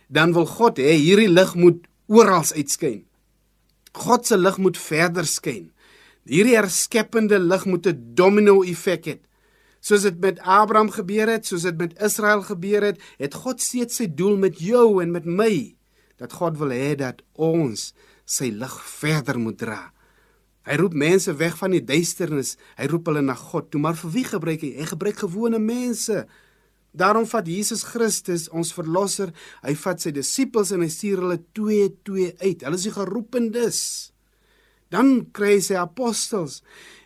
dan 0.08 0.34
wil 0.34 0.46
God 0.46 0.80
hê 0.82 0.96
hierdie 0.98 1.30
lig 1.30 1.56
moet 1.56 1.86
oral 2.08 2.44
uitskyn. 2.56 3.06
God 3.96 4.26
se 4.26 4.38
lig 4.38 4.58
moet 4.58 4.78
verder 4.78 5.26
skyn. 5.26 5.72
Hierdie 6.26 6.58
herskeppende 6.58 7.40
lig 7.40 7.66
moet 7.66 7.88
'n 7.88 8.14
domino 8.16 8.64
effek 8.64 9.06
hê. 9.06 9.20
Soos 9.80 10.02
dit 10.02 10.20
met 10.20 10.40
Abraham 10.40 10.90
gebeur 10.90 11.28
het, 11.30 11.46
soos 11.46 11.62
dit 11.62 11.78
met 11.78 12.02
Israel 12.02 12.42
gebeur 12.42 12.82
het, 12.82 12.98
het 13.18 13.34
God 13.34 13.62
steeds 13.62 13.96
sy 13.96 14.08
doel 14.08 14.38
met 14.38 14.60
jou 14.60 15.02
en 15.02 15.12
met 15.12 15.26
my 15.26 15.76
dat 16.22 16.34
God 16.34 16.58
wil 16.62 16.74
hê 16.76 16.94
dat 17.00 17.22
ons 17.34 17.92
sy 18.26 18.50
lig 18.54 18.76
verder 19.00 19.40
moet 19.42 19.60
dra. 19.60 19.82
Hy 20.66 20.80
roep 20.82 20.96
mense 20.98 21.34
weg 21.38 21.58
van 21.60 21.76
die 21.76 21.84
duisternis. 21.86 22.56
Hy 22.80 22.88
roep 22.90 23.12
hulle 23.12 23.22
na 23.22 23.36
God 23.38 23.70
toe, 23.70 23.82
maar 23.82 23.98
vir 24.00 24.14
wie 24.16 24.26
gebruik 24.26 24.64
hy? 24.66 24.72
Hy 24.80 24.88
gebruik 24.90 25.22
gewone 25.22 25.62
mense. 25.62 26.24
Daarom 26.96 27.28
vat 27.30 27.48
Jesus 27.52 27.84
Christus, 27.86 28.48
ons 28.56 28.72
verlosser, 28.74 29.34
hy 29.66 29.76
vat 29.78 30.02
sy 30.02 30.14
disippels 30.16 30.72
en 30.74 30.82
hy 30.82 30.90
stuur 30.90 31.22
hulle 31.22 31.40
2-2 31.58 32.30
uit. 32.40 32.64
Hulle 32.64 32.80
is 32.80 32.88
die 32.88 32.96
geroependes. 32.96 33.80
Dan 34.94 35.28
kry 35.36 35.58
hy 35.58 35.64
sy 35.68 35.78
apostels. 35.78 36.62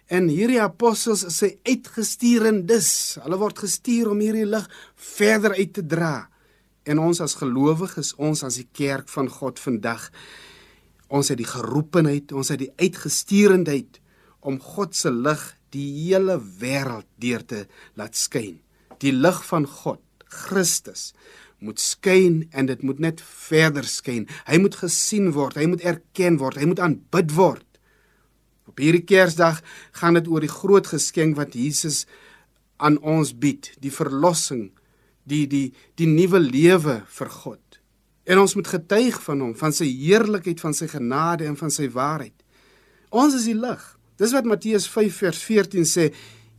En 0.09 0.29
hierdie 0.31 0.61
apostels 0.61 1.25
is 1.27 1.41
sy 1.41 1.51
uitgestuurendes. 1.67 2.91
Hulle 3.25 3.39
word 3.41 3.59
gestuur 3.65 4.13
om 4.13 4.21
hierdie 4.23 4.47
lig 4.47 4.69
verder 5.17 5.57
uit 5.57 5.73
te 5.75 5.83
dra. 5.85 6.29
En 6.89 7.01
ons 7.03 7.21
as 7.21 7.37
gelowiges, 7.37 8.15
ons 8.17 8.41
as 8.47 8.57
die 8.57 8.69
kerk 8.73 9.11
van 9.13 9.29
God 9.29 9.61
vandag, 9.61 10.09
Ons 11.09 11.31
het 11.31 11.39
die 11.41 11.49
geroepenheid, 11.49 12.31
ons 12.37 12.51
het 12.53 12.61
die 12.61 12.71
uitgestuurendheid 12.77 13.97
om 14.45 14.59
God 14.61 14.93
se 14.95 15.11
lig 15.11 15.41
die 15.73 15.87
hele 16.05 16.37
wêreld 16.61 17.07
deur 17.21 17.45
te 17.45 17.63
laat 17.97 18.17
skyn. 18.17 18.59
Die 19.01 19.13
lig 19.13 19.39
van 19.49 19.65
God, 19.65 20.01
Christus, 20.29 21.11
moet 21.59 21.81
skyn 21.81 22.43
en 22.55 22.69
dit 22.69 22.83
moet 22.85 23.01
net 23.01 23.23
verder 23.25 23.87
skyn. 23.89 24.27
Hy 24.47 24.61
moet 24.61 24.77
gesien 24.79 25.33
word, 25.35 25.57
hy 25.57 25.65
moet 25.71 25.83
erken 25.83 26.37
word, 26.39 26.61
hy 26.61 26.69
moet 26.69 26.83
aanbid 26.83 27.33
word. 27.35 27.65
Op 28.69 28.79
hierdie 28.79 29.03
Kersdag 29.03 29.63
gaan 29.97 30.19
dit 30.19 30.29
oor 30.29 30.45
die 30.45 30.51
groot 30.51 30.87
geskenk 30.87 31.39
wat 31.41 31.57
Jesus 31.57 32.05
aan 32.77 32.99
ons 33.01 33.33
bied, 33.33 33.73
die 33.81 33.91
verlossing, 33.91 34.69
die 35.29 35.45
die 35.47 35.67
die 35.99 36.07
nuwe 36.09 36.41
lewe 36.41 37.01
vir 37.17 37.29
God. 37.29 37.79
En 38.29 38.41
ons 38.41 38.55
moet 38.55 38.67
getuig 38.67 39.15
van 39.25 39.41
hom, 39.41 39.53
van 39.57 39.73
sy 39.73 39.87
heerlikheid, 39.89 40.59
van 40.61 40.75
sy 40.77 40.89
genade 40.91 41.47
en 41.49 41.57
van 41.57 41.71
sy 41.73 41.87
waarheid. 41.89 42.35
Ons 43.09 43.37
is 43.39 43.47
die 43.49 43.57
lig. 43.57 43.81
Dis 44.21 44.35
wat 44.35 44.45
Matteus 44.45 44.85
5 44.91 45.21
vers 45.23 45.39
14 45.47 45.87
sê, 45.87 46.09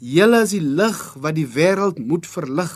julle 0.01 0.41
is 0.47 0.55
die 0.57 0.65
lig 0.65 1.01
wat 1.21 1.37
die 1.37 1.47
wêreld 1.47 2.01
moet 2.01 2.27
verlig. 2.27 2.75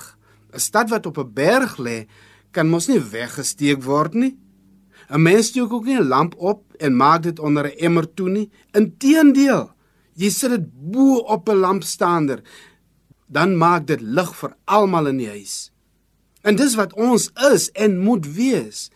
'n 0.54 0.60
Stad 0.60 0.90
wat 0.90 1.06
op 1.06 1.18
'n 1.18 1.34
berg 1.34 1.78
lê, 1.78 2.06
kan 2.52 2.68
mos 2.68 2.86
nie 2.88 3.00
weggesteek 3.00 3.82
word 3.82 4.14
nie. 4.14 4.36
'n 5.10 5.22
Mens 5.22 5.46
steek 5.46 5.72
ook 5.72 5.84
nie 5.84 5.98
'n 5.98 6.08
lamp 6.08 6.34
op 6.36 6.62
en 6.78 6.96
maak 6.96 7.22
dit 7.22 7.38
onder 7.38 7.66
'n 7.66 7.78
emmer 7.78 8.14
toe 8.14 8.28
nie. 8.28 8.50
Inteendeel, 8.72 9.72
jy 10.14 10.30
sit 10.30 10.50
dit 10.50 10.64
bo 10.92 11.16
op 11.16 11.48
'n 11.48 11.56
lampstander, 11.56 12.42
dan 13.26 13.56
maak 13.56 13.86
dit 13.86 14.00
lig 14.00 14.36
vir 14.36 14.56
almal 14.64 15.06
in 15.06 15.16
die 15.16 15.28
huis. 15.28 15.73
En 16.44 16.58
dis 16.60 16.76
wat 16.76 16.92
ons 17.00 17.30
is 17.50 17.70
en 17.72 17.98
moet 18.04 18.26
wees. 18.36 18.88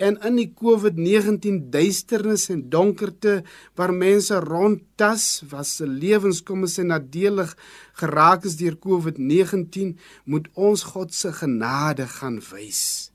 En 0.00 0.16
in 0.24 0.38
die 0.40 0.48
COVID-19 0.56 1.68
duisternis 1.72 2.48
en 2.50 2.64
donkerte 2.72 3.42
waar 3.78 3.92
mense 3.92 4.38
rondtas, 4.40 5.42
was 5.50 5.76
se 5.76 5.86
lewens 5.86 6.40
kom 6.42 6.64
as 6.66 6.78
nadelig 6.80 7.52
geraak 8.00 8.48
is 8.48 8.56
deur 8.60 8.78
COVID-19, 8.80 9.94
moet 10.24 10.48
ons 10.56 10.88
God 10.94 11.14
se 11.14 11.32
genade 11.42 12.08
gaan 12.18 12.40
wys 12.50 13.10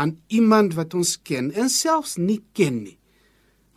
aan 0.00 0.16
iemand 0.32 0.74
wat 0.78 0.94
ons 0.96 1.16
ken 1.28 1.50
en 1.52 1.68
selfs 1.68 2.16
nie 2.16 2.40
ken 2.56 2.82
nie. 2.86 2.96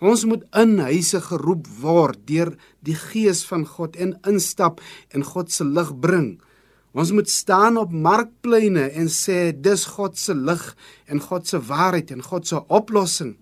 Ons 0.03 0.25
moet 0.27 0.43
in 0.59 0.77
huise 0.83 1.19
geroep 1.23 1.67
word 1.81 2.21
deur 2.27 2.53
die 2.87 2.95
gees 2.99 3.43
van 3.47 3.65
God 3.67 3.97
en 3.99 4.15
instap 4.29 4.81
en 5.15 5.23
God 5.27 5.51
se 5.51 5.67
lig 5.67 5.91
bring. 6.05 6.29
Ons 6.93 7.11
moet 7.11 7.29
staan 7.29 7.77
op 7.81 7.91
markpleine 7.91 8.85
en 8.93 9.09
sê 9.09 9.49
dis 9.53 9.85
God 9.95 10.17
se 10.17 10.35
lig 10.37 10.61
en 11.09 11.21
God 11.21 11.49
se 11.49 11.57
waarheid 11.57 12.13
en 12.13 12.21
God 12.21 12.45
se 12.47 12.61
oplossing 12.69 13.33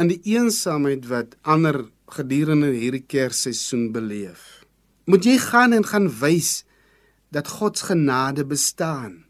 in 0.00 0.08
die 0.08 0.20
eensaamheid 0.32 1.04
wat 1.10 1.36
ander 1.42 1.82
gedurende 2.16 2.70
hierdie 2.72 3.04
Kersseisoen 3.04 3.90
beleef. 3.92 4.64
Moet 5.04 5.28
jy 5.28 5.36
gaan 5.42 5.76
en 5.76 5.84
gaan 5.84 6.08
wys 6.20 6.62
dat 7.34 7.50
God 7.58 7.76
se 7.76 7.90
genade 7.90 8.46
bestaan. 8.48 9.26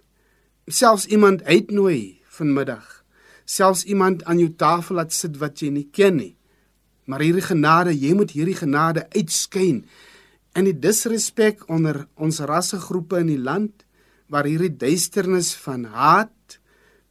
Selfs 0.71 1.09
iemand 1.11 1.42
uitnooi 1.42 2.21
vanmiddag. 2.38 3.03
Selfs 3.44 3.85
iemand 3.85 4.23
aan 4.25 4.38
jou 4.38 4.53
tafel 4.55 5.01
laat 5.01 5.12
sit 5.12 5.38
wat 5.42 5.59
jy 5.59 5.73
nie 5.75 5.88
ken 5.90 6.21
nie. 6.21 6.35
Maar 7.09 7.25
hierdie 7.25 7.47
genade, 7.47 7.94
jy 7.97 8.12
moet 8.14 8.37
hierdie 8.37 8.59
genade 8.59 9.07
uitskyn 9.16 9.83
in 10.59 10.66
die 10.66 10.79
disrespek 10.83 11.62
onder 11.71 12.07
ons 12.18 12.40
rassegroepe 12.42 13.21
in 13.23 13.31
die 13.31 13.38
land 13.38 13.85
waar 14.33 14.49
hierdie 14.49 14.75
duisternis 14.75 15.53
van 15.62 15.87
haat 15.92 16.59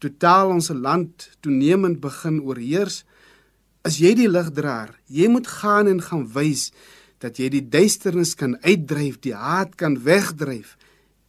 totaal 0.03 0.51
ons 0.53 0.69
land 0.73 1.29
toenemend 1.41 2.01
begin 2.03 2.41
oorheers 2.43 3.03
as 3.87 4.01
jy 4.03 4.11
die 4.19 4.27
ligdraer. 4.27 4.91
Jy 5.07 5.29
moet 5.31 5.47
gaan 5.47 5.87
en 5.87 6.03
gaan 6.03 6.27
wys 6.35 6.69
dat 7.23 7.39
jy 7.39 7.49
die 7.55 7.63
duisternis 7.63 8.35
kan 8.37 8.57
uitdryf 8.61 9.21
die 9.23 9.33
haat 9.33 9.77
kan 9.79 9.95
wegdryf 10.05 10.75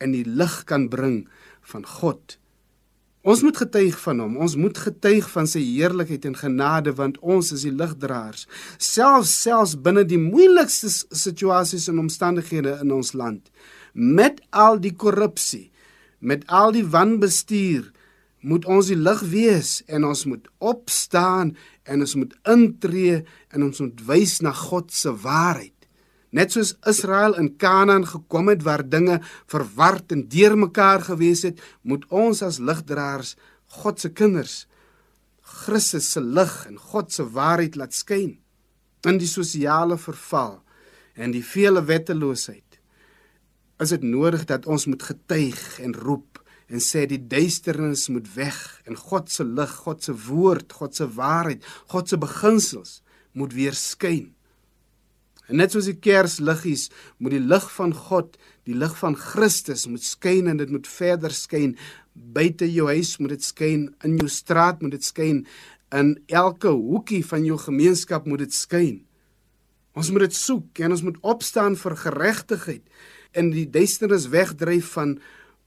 en 0.02 0.12
die 0.16 0.26
lig 0.26 0.59
kan 0.68 0.88
bring 0.92 1.22
van 1.70 1.87
God 1.87 2.37
Ons 3.26 3.42
moet 3.42 3.57
getuig 3.57 3.96
van 4.00 4.20
hom. 4.22 4.37
Ons 4.38 4.54
moet 4.57 4.78
getuig 4.78 5.26
van 5.33 5.48
sy 5.50 5.61
heerlikheid 5.64 6.26
en 6.28 6.37
genade 6.38 6.94
want 6.94 7.18
ons 7.18 7.50
is 7.54 7.64
die 7.66 7.74
ligdraers. 7.74 8.46
Selfs 8.78 9.35
selfs 9.42 9.74
binne 9.83 10.04
die 10.07 10.20
moeilikste 10.22 10.90
situasies 10.90 11.88
en 11.90 11.98
omstandighede 12.04 12.78
in 12.85 12.94
ons 12.94 13.12
land, 13.18 13.50
met 13.92 14.38
al 14.50 14.78
die 14.78 14.94
korrupsie, 14.94 15.70
met 16.20 16.46
al 16.46 16.72
die 16.76 16.87
wanbestuur, 16.87 17.90
moet 18.46 18.68
ons 18.70 18.92
die 18.92 18.98
lig 18.98 19.24
wees 19.33 19.81
en 19.90 20.07
ons 20.07 20.22
moet 20.31 20.46
opstaan 20.62 21.57
en 21.90 22.04
ons 22.07 22.14
moet 22.20 22.37
intree 22.46 23.24
en 23.50 23.66
ons 23.66 23.83
moet 23.83 24.04
wys 24.07 24.38
na 24.46 24.54
God 24.54 24.94
se 24.94 25.11
waarheid. 25.11 25.77
Net 26.30 26.52
soos 26.52 26.74
Israel 26.88 27.38
in 27.40 27.54
Kanaan 27.56 28.04
gekom 28.06 28.50
het 28.52 28.64
waar 28.66 28.84
dinge 28.84 29.20
verward 29.48 30.12
en 30.12 30.26
deurmekaar 30.28 31.06
gewees 31.08 31.44
het, 31.46 31.60
moet 31.82 32.04
ons 32.12 32.42
as 32.44 32.60
ligdraers, 32.60 33.36
God 33.80 34.00
se 34.00 34.12
kinders, 34.12 34.66
Christus 35.48 36.10
se 36.12 36.20
lig 36.20 36.52
en 36.68 36.76
God 36.76 37.12
se 37.12 37.24
waarheid 37.24 37.76
laat 37.76 37.96
skyn 37.96 38.36
in 39.08 39.20
die 39.20 39.28
sosiale 39.30 39.96
verval 40.00 40.58
en 41.16 41.32
die 41.32 41.44
vele 41.44 41.82
wetteloosheid. 41.88 42.78
Is 43.80 43.94
dit 43.94 44.04
nodig 44.04 44.44
dat 44.50 44.66
ons 44.66 44.86
moet 44.90 45.02
getuig 45.02 45.62
en 45.80 45.94
roep 45.96 46.42
en 46.68 46.82
sê 46.84 47.06
die 47.08 47.20
duisternis 47.30 48.08
moet 48.12 48.28
weg 48.34 48.58
en 48.84 48.98
God 48.98 49.30
se 49.32 49.46
lig, 49.46 49.72
God 49.86 50.04
se 50.04 50.14
woord, 50.26 50.72
God 50.72 50.98
se 50.98 51.08
waarheid, 51.16 51.64
God 51.88 52.10
se 52.10 52.18
beginsels 52.20 52.98
moet 53.32 53.54
weer 53.56 53.76
skyn. 53.76 54.34
En 55.48 55.56
net 55.61 55.72
soos 55.72 55.88
die 55.88 55.96
kersliggies 55.96 56.88
moet 57.18 57.37
die 57.37 57.44
lig 57.44 57.64
van 57.72 57.94
God, 57.96 58.37
die 58.68 58.76
lig 58.76 58.92
van 59.00 59.16
Christus 59.16 59.87
moet 59.88 60.04
skyn 60.04 60.50
en 60.50 60.61
dit 60.61 60.70
moet 60.70 60.87
verder 60.87 61.32
skyn 61.32 61.74
buite 62.18 62.66
jou 62.70 62.88
huis 62.90 63.16
moet 63.18 63.37
dit 63.37 63.44
skyn, 63.44 63.88
in 64.04 64.16
jou 64.18 64.28
straat 64.32 64.82
moet 64.82 64.96
dit 64.96 65.04
skyn, 65.04 65.44
in 65.94 66.16
elke 66.28 66.72
hoekie 66.72 67.22
van 67.24 67.46
jou 67.46 67.58
gemeenskap 67.62 68.26
moet 68.28 68.44
dit 68.44 68.54
skyn. 68.54 68.98
Ons 69.98 70.11
moet 70.14 70.26
dit 70.28 70.37
soek 70.37 70.82
en 70.84 70.94
ons 70.94 71.04
moet 71.06 71.22
opstaan 71.26 71.78
vir 71.78 71.96
geregtigheid 72.04 72.84
en 73.38 73.50
die 73.54 73.66
duisternis 73.70 74.28
wegdryf 74.32 74.92
van 74.96 75.16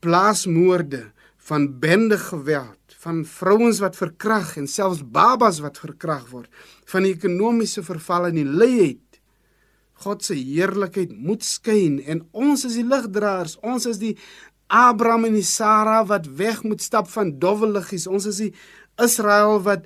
plaasmoorde, 0.02 1.10
van 1.42 1.68
bende 1.82 2.18
geweld, 2.22 2.96
van 3.02 3.24
vrouens 3.26 3.82
wat 3.82 3.98
verkrag 3.98 4.56
en 4.62 4.68
selfs 4.70 5.02
babas 5.02 5.60
wat 5.64 5.80
verkrag 5.82 6.28
word, 6.30 6.50
van 6.90 7.06
die 7.06 7.16
ekonomiese 7.16 7.84
verval 7.86 8.30
en 8.30 8.38
die 8.38 8.48
leiheid. 8.48 9.11
God 10.02 10.26
se 10.26 10.36
heerlikheid 10.38 11.14
moet 11.14 11.44
skyn 11.46 12.00
en 12.10 12.24
ons 12.32 12.66
is 12.68 12.78
die 12.80 12.88
ligdraers. 12.88 13.58
Ons 13.62 13.88
is 13.90 14.02
die 14.02 14.16
Abraham 14.72 15.28
en 15.28 15.36
die 15.36 15.46
Sara 15.46 16.02
wat 16.08 16.30
weg 16.40 16.64
moet 16.64 16.82
stap 16.82 17.10
van 17.12 17.36
dowwe 17.40 17.70
liggies. 17.70 18.08
Ons 18.08 18.30
is 18.32 18.40
die 18.46 18.54
Israel 19.02 19.60
wat 19.66 19.86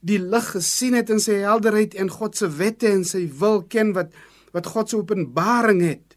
die 0.00 0.20
lig 0.22 0.46
gesien 0.54 0.96
het 0.96 1.10
in 1.12 1.20
sy 1.20 1.40
helderheid 1.42 1.96
en 2.00 2.12
God 2.12 2.38
se 2.38 2.48
wette 2.60 2.88
en 2.88 3.04
sy 3.04 3.26
wil 3.40 3.62
ken 3.68 3.94
wat 3.96 4.14
wat 4.50 4.66
God 4.66 4.90
se 4.90 4.96
openbaring 4.98 5.78
het. 5.84 6.09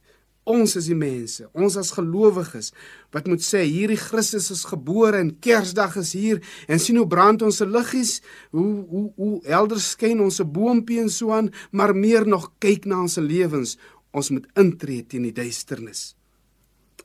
Ons 0.43 0.73
is 0.75 0.89
die 0.91 0.97
mense, 0.97 1.45
ons 1.55 1.77
as 1.79 1.93
gelowiges 1.95 2.73
wat 3.15 3.29
moet 3.31 3.43
sê 3.45 3.61
hierdie 3.63 3.99
Christus 3.99 4.49
is 4.51 4.65
gebore 4.67 5.21
en 5.21 5.31
Kersdag 5.39 5.95
is 6.01 6.11
hier 6.17 6.41
en 6.67 6.81
sien 6.83 6.99
hoe 6.99 7.07
brand 7.07 7.45
ons 7.47 7.61
se 7.61 7.67
liggies, 7.67 8.17
hoe 8.51 8.83
hoe 8.89 9.05
hoe 9.15 9.37
helder 9.47 9.79
skyn 9.79 10.19
ons 10.25 10.41
se 10.41 10.43
boontjie 10.43 10.99
en 11.05 11.11
so 11.13 11.31
aan, 11.31 11.47
maar 11.71 11.95
meer 11.95 12.27
nog 12.27 12.51
kyk 12.59 12.89
na 12.91 12.99
ons 13.05 13.15
lewens. 13.23 13.77
Ons 14.11 14.33
moet 14.35 14.45
intree 14.59 15.07
teen 15.07 15.23
die 15.29 15.35
duisternis. 15.35 16.11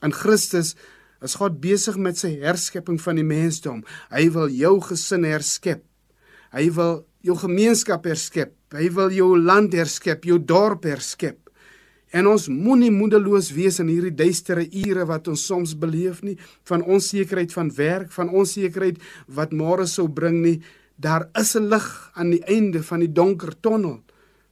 In 0.03 0.13
Christus 0.13 0.75
is 1.23 1.39
God 1.39 1.61
besig 1.63 1.97
met 1.99 2.19
sy 2.19 2.35
herskepping 2.43 2.99
van 3.03 3.19
die 3.19 3.27
mensdom. 3.27 3.85
Hy 4.11 4.29
wil 4.35 4.51
jou 4.51 4.77
gesin 4.91 5.27
herskep. 5.27 5.85
Hy 6.55 6.69
wil 6.75 7.05
jou 7.23 7.39
gemeenskap 7.39 8.07
herskep. 8.07 8.55
Hy 8.75 8.91
wil 8.95 9.15
jou 9.15 9.33
land 9.39 9.75
herskep, 9.79 10.27
jou 10.27 10.39
dorp 10.43 10.87
herskep. 10.91 11.48
En 12.11 12.27
ons 12.27 12.49
moenie 12.49 12.91
moedeloos 12.91 13.51
wees 13.53 13.79
in 13.83 13.91
hierdie 13.93 14.15
duistere 14.17 14.65
ure 14.87 15.05
wat 15.09 15.29
ons 15.29 15.45
soms 15.45 15.75
beleef 15.77 16.23
nie, 16.25 16.39
van 16.65 16.83
onsekerheid 16.83 17.53
van 17.53 17.71
werk, 17.77 18.13
van 18.13 18.33
onsekerheid 18.33 19.01
wat 19.27 19.53
môre 19.53 19.87
sou 19.87 20.09
bring 20.09 20.41
nie. 20.43 20.61
Daar 20.97 21.29
is 21.39 21.55
'n 21.57 21.69
lig 21.69 22.11
aan 22.15 22.31
die 22.31 22.45
einde 22.45 22.83
van 22.83 23.01
die 23.01 23.13
donker 23.13 23.53
tonnel. 23.61 24.01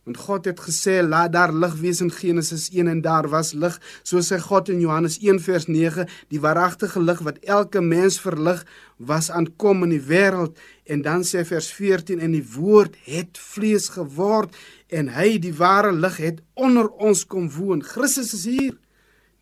Want 0.07 0.21
God 0.23 0.45
het 0.47 0.61
gesê 0.63 1.01
laat 1.03 1.33
daar 1.35 1.51
lig 1.51 1.73
wees 1.81 2.01
in 2.01 2.13
Genesis 2.15 2.69
1 2.71 2.87
en 2.87 3.01
daar 3.03 3.27
was 3.29 3.49
lig, 3.59 3.75
soos 4.07 4.29
hy 4.31 4.39
God 4.39 4.69
in 4.71 4.79
Johannes 4.85 5.17
1 5.19 5.41
vers 5.43 5.67
9, 5.67 6.07
die 6.31 6.39
waaragtige 6.45 7.03
lig 7.03 7.25
wat 7.27 7.41
elke 7.43 7.83
mens 7.83 8.21
verlig, 8.23 8.63
was 9.03 9.33
aankom 9.35 9.83
in 9.83 9.97
die 9.97 10.05
wêreld 10.07 10.55
en 10.87 11.03
dan 11.03 11.27
sê 11.27 11.43
vers 11.49 11.73
14 11.75 12.23
en 12.23 12.37
die 12.39 12.45
woord 12.55 12.95
het 13.09 13.35
vlees 13.35 13.91
geword 13.97 14.55
en 14.95 15.11
hy 15.11 15.41
die 15.43 15.55
ware 15.59 15.91
lig 15.91 16.23
het 16.23 16.39
onder 16.55 16.87
ons 17.03 17.25
kom 17.27 17.51
woon. 17.59 17.83
Christus 17.83 18.31
is 18.39 18.47
hier. 18.47 18.79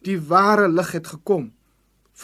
Die 0.00 0.16
ware 0.16 0.70
lig 0.72 0.96
het 0.96 1.12
gekom 1.12 1.50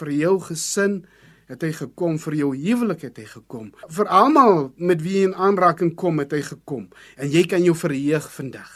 vir 0.01 0.15
jou 0.17 0.39
gesin 0.49 1.03
het 1.51 1.65
hy 1.65 1.71
gekom 1.75 2.15
vir 2.23 2.37
jou 2.39 2.51
huwelik 2.55 3.03
het 3.09 3.17
hy 3.19 3.25
gekom. 3.27 3.71
Vir 3.91 4.07
almal 4.07 4.69
met 4.79 5.01
wie 5.03 5.19
jy 5.19 5.25
in 5.29 5.35
aanraking 5.35 5.91
kom 5.99 6.21
het 6.23 6.31
hy 6.35 6.39
gekom. 6.47 6.87
En 7.19 7.31
jy 7.31 7.43
kan 7.49 7.63
jou 7.65 7.75
verheug 7.75 8.29
vandag. 8.31 8.71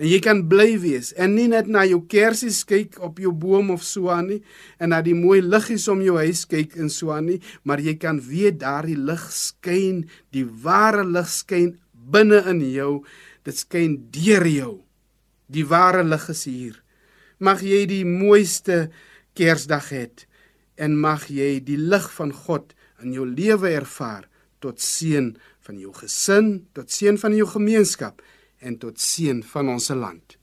En 0.00 0.08
jy 0.08 0.20
kan 0.24 0.38
bly 0.48 0.78
wees 0.80 1.10
en 1.20 1.34
nie 1.36 1.48
net 1.50 1.66
na 1.68 1.82
jou 1.84 1.98
kersies 2.08 2.62
kyk 2.64 2.96
op 3.04 3.18
jou 3.20 3.34
boom 3.36 3.74
of 3.74 3.82
so 3.84 4.08
aan 4.08 4.30
nie 4.30 4.38
en 4.80 4.94
na 4.94 5.02
die 5.04 5.16
mooi 5.18 5.42
liggies 5.44 5.84
om 5.92 6.00
jou 6.00 6.14
huis 6.16 6.46
kyk 6.48 6.78
en 6.80 6.88
so 6.88 7.12
aan 7.12 7.26
nie, 7.28 7.40
maar 7.68 7.82
jy 7.84 7.98
kan 8.00 8.16
weet 8.24 8.62
daardie 8.62 8.96
lig 8.96 9.26
skyn, 9.34 10.06
die 10.32 10.46
ware 10.46 11.04
lig 11.04 11.28
skyn 11.28 11.74
binne 11.92 12.40
in 12.48 12.62
jou. 12.70 12.94
Dit 13.44 13.60
skyn 13.60 13.98
deur 14.14 14.46
jou. 14.48 14.72
Die 15.52 15.66
ware 15.68 16.06
lig 16.06 16.28
is 16.32 16.46
hier. 16.48 16.80
Mag 17.36 17.60
jy 17.66 17.84
die 17.90 18.04
mooiste 18.08 18.86
Kersdag 19.36 19.92
hê 19.92 20.06
en 20.80 20.96
mag 20.96 21.28
jy 21.28 21.58
die 21.64 21.78
lig 21.78 22.08
van 22.16 22.32
God 22.32 22.72
in 23.04 23.12
jou 23.16 23.26
lewe 23.28 23.72
ervaar 23.76 24.26
tot 24.64 24.80
seën 24.80 25.32
van 25.66 25.80
jou 25.80 25.92
gesin, 25.96 26.66
tot 26.76 26.92
seën 26.92 27.18
van 27.20 27.36
jou 27.36 27.46
gemeenskap 27.48 28.20
en 28.60 28.76
tot 28.80 29.00
seën 29.00 29.42
van 29.52 29.72
ons 29.76 29.88
land. 29.96 30.36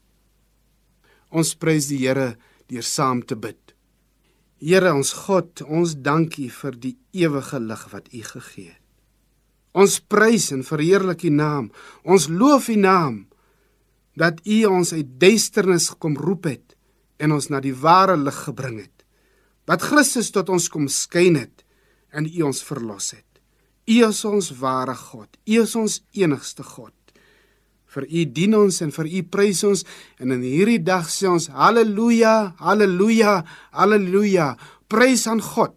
Ons 1.30 1.54
prys 1.58 1.90
die 1.90 2.00
Here 2.02 2.36
deur 2.70 2.86
saam 2.86 3.22
te 3.22 3.36
bid. 3.36 3.74
Here 4.58 4.90
ons 4.94 5.12
God, 5.26 5.62
ons 5.62 5.94
dankie 6.02 6.48
vir 6.50 6.78
die 6.78 6.96
ewige 7.14 7.60
lig 7.62 7.84
wat 7.92 8.10
U 8.10 8.22
gegee 8.32 8.72
het. 8.72 8.84
Ons 9.78 9.98
prys 10.00 10.48
en 10.54 10.64
verheerlik 10.66 11.22
U 11.28 11.30
naam. 11.30 11.68
Ons 12.02 12.26
loof 12.32 12.70
U 12.72 12.78
naam 12.80 13.26
dat 14.18 14.40
U 14.46 14.64
ons 14.66 14.94
uit 14.96 15.10
duisternis 15.20 15.92
gekom 15.92 16.16
roep 16.18 16.48
het 16.50 16.74
en 17.22 17.34
ons 17.36 17.50
na 17.52 17.60
die 17.62 17.74
ware 17.74 18.16
lig 18.18 18.38
gebring 18.48 18.80
het 18.82 18.97
wat 19.68 19.84
Christus 19.84 20.32
tot 20.32 20.48
ons 20.48 20.68
kom 20.72 20.88
skyn 20.88 21.36
het 21.36 21.64
en 22.16 22.26
U 22.26 22.48
ons 22.48 22.62
verlos 22.64 23.12
het. 23.12 23.24
U 23.88 23.96
is 24.08 24.20
ons 24.28 24.50
ware 24.60 24.94
God. 24.96 25.28
U 25.48 25.60
is 25.62 25.74
ons 25.76 26.00
enigste 26.16 26.64
God. 26.64 26.94
Vir 27.88 28.04
U 28.04 28.24
dien 28.36 28.56
ons 28.56 28.80
en 28.84 28.92
vir 28.92 29.08
U 29.08 29.22
prys 29.32 29.62
ons 29.68 29.84
en 30.20 30.34
in 30.36 30.44
hierdie 30.44 30.80
dag 30.84 31.08
sê 31.08 31.28
ons 31.30 31.48
haleluja, 31.52 32.54
haleluja, 32.60 33.38
haleluja. 33.72 34.52
Prys 34.88 35.26
aan 35.28 35.40
God 35.44 35.76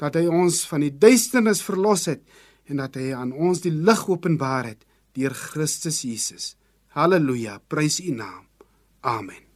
dat 0.00 0.16
hy 0.18 0.26
ons 0.26 0.64
van 0.68 0.82
die 0.84 0.92
duisternis 0.92 1.62
verlos 1.64 2.08
het 2.10 2.24
en 2.68 2.80
dat 2.80 2.96
hy 2.96 3.12
aan 3.16 3.32
ons 3.36 3.62
die 3.64 3.74
lig 3.74 4.02
openbaar 4.08 4.72
het 4.72 4.84
deur 5.16 5.36
Christus 5.36 6.02
Jesus. 6.08 6.54
Halleluja, 6.96 7.60
prys 7.68 8.00
U 8.00 8.12
naam. 8.16 8.44
Amen. 9.00 9.51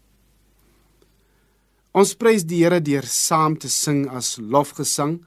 Ons 1.97 2.11
prys 2.21 2.43
die 2.45 2.59
Here 2.61 2.77
deur 2.85 3.07
saam 3.09 3.55
te 3.57 3.71
sing 3.73 4.03
as 4.13 4.35
lofgesang. 4.37 5.23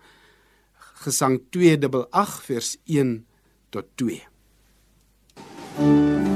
Gesang 1.01 1.39
288 1.49 2.37
vers 2.45 2.69
1 2.85 3.15
tot 3.73 3.89
2. 3.97 6.28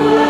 Lord. 0.00 0.27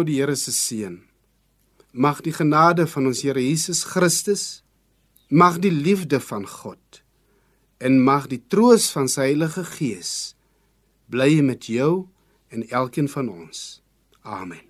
Nou 0.00 0.08
die 0.08 0.20
Here 0.20 0.36
se 0.36 0.52
seën. 0.52 0.96
Mag 1.92 2.22
die 2.24 2.32
genade 2.32 2.86
van 2.88 3.10
ons 3.10 3.22
Here 3.26 3.42
Jesus 3.42 3.84
Christus, 3.84 4.62
mag 5.28 5.60
die 5.60 5.72
liefde 5.72 6.20
van 6.20 6.46
God 6.48 7.02
en 7.80 8.00
mag 8.04 8.28
die 8.28 8.40
troos 8.52 8.90
van 8.92 9.08
sy 9.08 9.30
Heilige 9.30 9.64
Gees 9.76 10.34
bly 11.10 11.40
met 11.44 11.68
jou 11.68 12.08
en 12.52 12.66
elkeen 12.68 13.08
van 13.08 13.30
ons. 13.32 13.80
Amen. 14.22 14.69